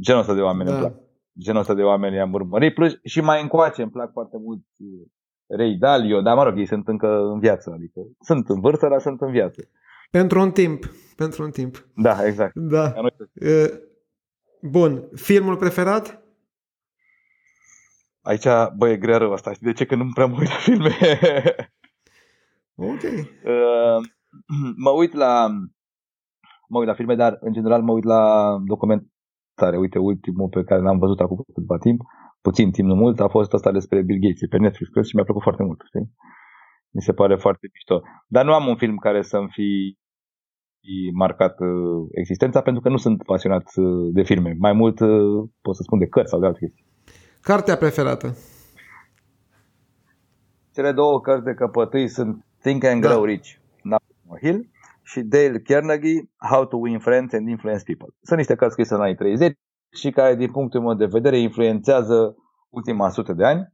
genul 0.00 0.20
ăsta 0.20 0.34
de 0.34 0.40
oameni. 0.40 0.70
Da. 0.70 0.94
Genul 1.38 1.60
ăsta 1.60 1.74
de 1.74 1.82
oameni 1.82 2.20
am 2.20 2.32
urmărit. 2.32 2.74
Plus 2.74 2.98
și 3.04 3.20
mai 3.20 3.42
încoace 3.42 3.82
îmi 3.82 3.90
plac 3.90 4.12
foarte 4.12 4.36
mult 4.38 4.60
Ray 5.46 5.76
Dalio, 5.78 6.20
dar 6.20 6.36
mă 6.36 6.42
rog, 6.42 6.58
ei 6.58 6.66
sunt 6.66 6.88
încă 6.88 7.06
în 7.06 7.38
viață, 7.38 7.70
adică 7.74 8.00
sunt 8.20 8.48
în 8.48 8.60
vârstă, 8.60 8.88
dar 8.88 9.00
sunt 9.00 9.20
în 9.20 9.30
viață. 9.30 9.68
Pentru 10.10 10.40
un 10.40 10.50
timp. 10.50 10.84
Pentru 11.16 11.42
un 11.42 11.50
timp. 11.50 11.86
Da, 11.94 12.26
exact. 12.26 12.54
Da. 12.54 12.94
Bun. 14.62 15.08
Filmul 15.14 15.56
preferat? 15.56 16.22
Aici, 18.20 18.46
bă, 18.76 18.88
e 18.88 18.96
grea 18.96 19.16
rău 19.16 19.32
asta. 19.32 19.52
Știi 19.52 19.66
de 19.66 19.72
ce? 19.72 19.86
Că 19.86 19.94
nu 19.94 20.10
prea 20.14 20.26
mă 20.26 20.36
uit 20.38 20.48
la 20.48 20.54
filme. 20.54 20.96
ok. 22.92 23.02
mă 24.84 24.90
uit 24.90 25.12
la 25.12 25.48
mă 26.68 26.78
uit 26.78 26.88
la 26.88 26.94
filme, 26.94 27.14
dar 27.14 27.36
în 27.40 27.52
general 27.52 27.82
mă 27.82 27.92
uit 27.92 28.04
la 28.04 28.22
documentare. 28.64 29.76
Uite, 29.78 29.98
ultimul 29.98 30.48
pe 30.48 30.64
care 30.64 30.80
l-am 30.80 30.98
văzut 30.98 31.20
acum 31.20 31.44
câteva 31.54 31.78
timp, 31.78 32.00
puțin 32.40 32.70
timp, 32.70 32.88
nu 32.88 32.94
mult, 32.94 33.20
a 33.20 33.28
fost 33.28 33.52
asta 33.52 33.72
despre 33.72 34.02
Bill 34.02 34.20
Gates 34.20 34.48
pe 34.48 34.58
Netflix, 34.58 34.90
cred, 34.90 35.04
și 35.04 35.14
mi-a 35.14 35.24
plăcut 35.24 35.42
foarte 35.42 35.62
mult. 35.62 35.80
Știi? 35.86 36.12
Mi 36.90 37.02
se 37.02 37.12
pare 37.12 37.36
foarte 37.36 37.66
mișto. 37.72 38.02
Dar 38.26 38.44
nu 38.44 38.52
am 38.52 38.66
un 38.66 38.76
film 38.76 38.96
care 38.96 39.22
să-mi 39.22 39.48
fi 39.50 39.96
marcat 41.12 41.60
uh, 41.60 42.08
existența 42.10 42.60
pentru 42.60 42.82
că 42.82 42.88
nu 42.88 42.96
sunt 42.96 43.22
pasionat 43.22 43.66
uh, 43.76 44.12
de 44.12 44.22
filme. 44.22 44.56
Mai 44.58 44.72
mult 44.72 45.00
uh, 45.00 45.48
pot 45.60 45.76
să 45.76 45.82
spun 45.82 45.98
de 45.98 46.06
cărți 46.06 46.30
sau 46.30 46.40
de 46.40 46.46
alte 46.46 46.58
chestii. 46.58 46.84
Cartea 47.40 47.76
preferată? 47.76 48.36
Cele 50.74 50.92
două 50.92 51.20
cărți 51.20 51.44
de 51.44 51.54
căpătâi 51.54 52.08
sunt 52.08 52.44
Think 52.62 52.84
and 52.84 53.00
Grow 53.00 53.20
da. 53.20 53.26
Rich, 53.26 53.48
Napoleon 53.48 53.65
Hill 54.40 54.70
și 55.02 55.20
Dale 55.20 55.58
Carnegie, 55.58 56.30
How 56.50 56.66
to 56.66 56.76
Win 56.76 56.98
Friends 56.98 57.32
and 57.32 57.48
Influence 57.48 57.82
People. 57.84 58.14
Sunt 58.22 58.38
niște 58.38 58.54
cărți 58.54 58.72
scrise 58.72 58.94
în 58.94 59.00
anii 59.00 59.14
30 59.14 59.58
și 59.94 60.10
care, 60.10 60.34
din 60.34 60.50
punctul 60.50 60.80
meu 60.80 60.94
de 60.94 61.06
vedere, 61.06 61.38
influențează 61.38 62.36
ultima 62.68 63.08
sută 63.08 63.32
de 63.32 63.44
ani 63.44 63.72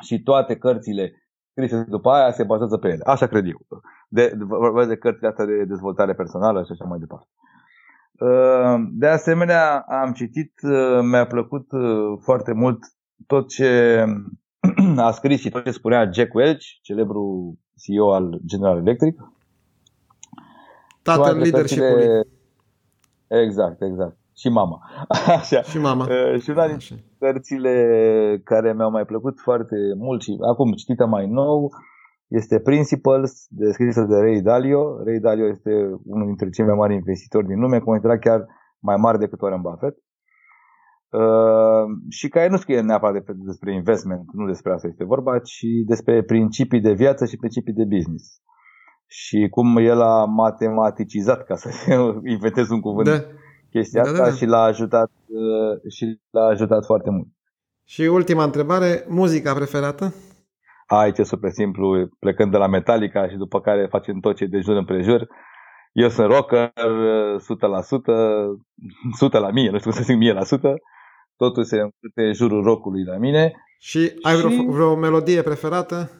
și 0.00 0.22
toate 0.22 0.56
cărțile 0.56 1.12
scrise 1.52 1.86
după 1.88 2.10
aia 2.10 2.32
se 2.32 2.44
bazează 2.44 2.76
pe 2.76 2.88
ele. 2.88 3.02
Așa 3.04 3.26
cred 3.26 3.46
eu. 3.46 3.66
De, 4.08 4.32
vorbesc 4.38 4.88
de 4.88 4.96
cărțile 4.96 5.28
astea 5.28 5.44
de 5.44 5.64
dezvoltare 5.64 6.14
personală 6.14 6.62
și 6.62 6.72
așa 6.72 6.84
mai 6.84 6.98
departe. 6.98 7.28
Uh, 8.12 8.88
de 8.90 9.06
asemenea, 9.06 9.78
am 9.78 10.12
citit, 10.12 10.52
uh, 10.62 11.00
mi-a 11.02 11.26
plăcut 11.26 11.72
uh, 11.72 12.18
foarte 12.20 12.52
mult 12.52 12.78
tot 13.26 13.48
ce 13.48 14.04
a 14.96 15.10
scris 15.10 15.40
și 15.40 15.50
tot 15.50 15.64
ce 15.64 15.70
spunea 15.70 16.10
Jack 16.12 16.34
Welch, 16.34 16.64
celebru 16.82 17.54
CEO 17.76 18.12
al 18.12 18.40
General 18.46 18.78
Electric. 18.78 19.20
Tatăl 21.16 21.38
leadership-ului. 21.38 22.06
Exact, 23.28 23.82
exact. 23.82 24.16
Și 24.36 24.48
mama. 24.48 24.78
Așa. 25.38 25.62
Și 25.62 25.78
mama. 25.78 26.04
și 26.38 26.50
una 26.50 26.66
din 26.66 26.78
cărțile 27.18 27.74
care 28.44 28.72
mi-au 28.72 28.90
mai 28.90 29.04
plăcut 29.04 29.38
foarte 29.40 29.76
mult 29.96 30.22
și 30.22 30.36
acum 30.50 30.72
citită 30.72 31.06
mai 31.06 31.26
nou 31.26 31.70
este 32.30 32.60
Principles, 32.60 33.46
descrisă 33.48 34.02
de 34.02 34.16
Ray 34.16 34.40
Dalio. 34.40 35.02
Ray 35.04 35.18
Dalio 35.18 35.46
este 35.46 35.70
unul 36.04 36.26
dintre 36.26 36.50
cei 36.50 36.64
mai 36.64 36.74
mari 36.74 36.94
investitori 36.94 37.46
din 37.46 37.60
lume, 37.60 37.78
considerat 37.78 38.18
chiar 38.18 38.46
mai 38.78 38.96
mare 38.96 39.18
decât 39.18 39.40
Warren 39.40 39.60
Buffett. 39.60 39.96
Uh, 41.10 41.84
și 42.08 42.28
care 42.28 42.48
nu 42.48 42.56
scrie 42.56 42.80
neapărat 42.80 43.24
de, 43.24 43.32
despre 43.36 43.74
investment, 43.74 44.24
nu 44.32 44.46
despre 44.46 44.72
asta 44.72 44.86
este 44.86 45.04
vorba, 45.04 45.38
ci 45.38 45.66
despre 45.86 46.22
principii 46.22 46.80
de 46.80 46.92
viață 46.92 47.26
și 47.26 47.36
principii 47.36 47.72
de 47.72 47.84
business. 47.84 48.42
Și 49.12 49.48
cum 49.50 49.76
el 49.76 50.00
a 50.00 50.24
matematicizat, 50.24 51.44
ca 51.44 51.56
să 51.56 51.68
inventez 52.34 52.70
un 52.70 52.80
cuvânt, 52.80 53.08
da. 53.08 53.24
chestia 53.70 54.02
da, 54.02 54.08
asta 54.08 54.22
da, 54.22 54.28
da. 54.28 54.34
și 54.34 54.44
l-a 54.44 54.62
ajutat 54.62 55.10
uh, 55.26 55.92
și 55.92 56.20
l-a 56.30 56.44
ajutat 56.44 56.84
foarte 56.84 57.10
mult. 57.10 57.26
Și 57.84 58.02
ultima 58.02 58.44
întrebare, 58.44 59.04
muzica 59.08 59.54
preferată? 59.54 60.14
Aici 60.86 61.18
e 61.18 61.22
super 61.22 61.50
simplu, 61.50 62.08
plecând 62.18 62.50
de 62.50 62.56
la 62.56 62.66
Metallica 62.66 63.28
și 63.28 63.36
după 63.36 63.60
care 63.60 63.86
facem 63.86 64.18
tot 64.20 64.36
ce 64.36 64.46
de 64.46 64.58
jur 64.60 64.76
împrejur. 64.76 65.28
Eu 65.92 66.08
sunt 66.08 66.30
rocker 66.30 66.72
100%, 66.72 66.72
100 69.12 69.38
la 69.38 69.50
mie, 69.50 69.70
nu 69.70 69.78
știu 69.78 69.90
cum 69.90 70.00
să 70.00 70.02
zic 70.02 70.16
mie 70.16 70.32
la 70.32 70.40
100. 70.40 70.74
Totul 71.36 71.64
se 71.64 71.76
încurte 71.76 72.22
în 72.22 72.32
jurul 72.32 72.62
rockului 72.62 73.04
la 73.04 73.16
mine. 73.16 73.52
Și 73.78 74.12
ai 74.22 74.36
vreo, 74.36 74.50
și... 74.50 74.66
vreo 74.68 74.96
melodie 74.96 75.42
preferată? 75.42 76.10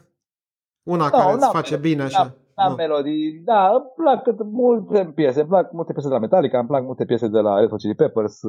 Una 0.82 1.04
no, 1.04 1.10
care 1.10 1.32
îți 1.32 1.50
face 1.50 1.76
bine 1.76 2.02
așa? 2.02 2.36
La 2.54 2.68
da. 2.68 2.74
melodii, 2.74 3.40
da, 3.44 3.68
îmi 3.68 3.92
plac 3.96 4.42
multe 4.50 5.12
piese, 5.14 5.40
îmi 5.40 5.48
plac 5.48 5.72
multe 5.72 5.92
piese 5.92 6.08
de 6.08 6.14
la 6.14 6.20
Metallica, 6.20 6.58
îmi 6.58 6.68
plac 6.68 6.82
multe 6.84 7.04
piese 7.04 7.28
de 7.28 7.40
la 7.40 7.58
Red 7.58 7.68
Hot 7.68 7.78
Chili 7.78 7.94
Peppers, 7.94 8.42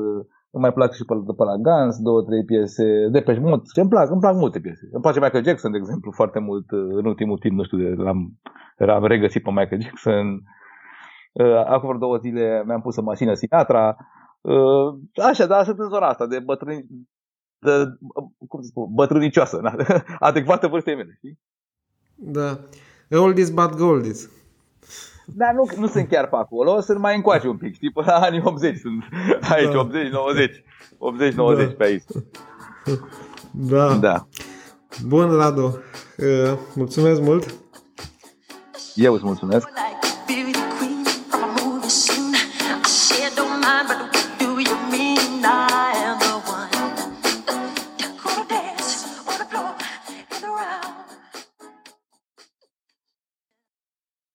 îmi 0.51 0.63
mai 0.63 0.73
plac 0.73 0.93
și 0.93 1.05
pe, 1.05 1.13
de 1.25 1.33
pe 1.37 1.43
la 1.43 1.55
Guns, 1.55 1.97
două, 2.01 2.21
trei 2.21 2.43
piese 2.45 3.07
de 3.11 3.21
pe 3.21 3.39
Mode, 3.39 3.63
îmi 3.73 3.89
plac, 3.89 4.09
îmi 4.09 4.19
plac 4.19 4.35
multe 4.35 4.59
piese. 4.59 4.89
Îmi 4.91 5.01
place 5.01 5.19
Michael 5.19 5.43
Jackson, 5.43 5.71
de 5.71 5.77
exemplu, 5.77 6.11
foarte 6.11 6.39
mult 6.39 6.65
în 6.69 7.05
ultimul 7.05 7.37
timp, 7.37 7.57
nu 7.57 7.63
știu, 7.63 7.77
l-am, 7.77 8.39
l-am 8.77 9.05
regăsit 9.05 9.43
pe 9.43 9.49
Michael 9.49 9.81
Jackson. 9.81 10.43
Acum 11.65 11.87
vreo 11.87 11.99
două 11.99 12.17
zile 12.17 12.63
mi-am 12.65 12.81
pus 12.81 12.95
în 12.95 13.03
mașină 13.03 13.33
Sinatra. 13.33 13.97
Așa, 15.29 15.45
dar 15.45 15.63
sunt 15.63 15.79
în 15.79 15.89
zona 15.89 16.07
asta 16.07 16.27
de 16.27 16.39
bătrâni, 16.39 16.85
de, 17.59 17.71
cum 18.47 18.61
să 18.61 18.67
spun, 18.67 18.87
bătrânicioasă, 18.93 19.59
na, 19.61 19.75
adecvată 20.29 20.67
vârstei 20.67 20.95
mele, 20.95 21.13
știi? 21.17 21.39
Da. 22.15 22.59
Oldies 23.11 23.49
but 23.49 23.75
goldies. 23.75 24.29
Dar 25.25 25.53
nu, 25.53 25.69
nu 25.77 25.87
sunt 25.87 26.07
chiar 26.07 26.27
pe 26.27 26.35
acolo, 26.35 26.79
sunt 26.79 26.99
mai 26.99 27.15
încoace 27.15 27.47
un 27.47 27.57
pic, 27.57 27.73
știi, 27.73 27.91
până 27.91 28.05
la 28.07 28.25
anii 28.25 28.41
80 28.43 28.79
sunt 28.79 29.03
aici, 29.49 29.71
da. 29.71 29.79
80, 29.79 30.11
90, 30.11 30.63
80, 30.97 31.33
90 31.33 31.67
da. 31.67 31.73
pe 31.77 31.83
aici. 31.83 32.03
Da. 33.51 33.93
da. 33.93 34.27
Bun, 35.05 35.35
Radu, 35.35 35.83
mulțumesc 36.73 37.21
mult. 37.21 37.55
Eu 38.95 39.13
îți 39.13 39.23
mulțumesc. 39.23 39.67
now 43.87 44.00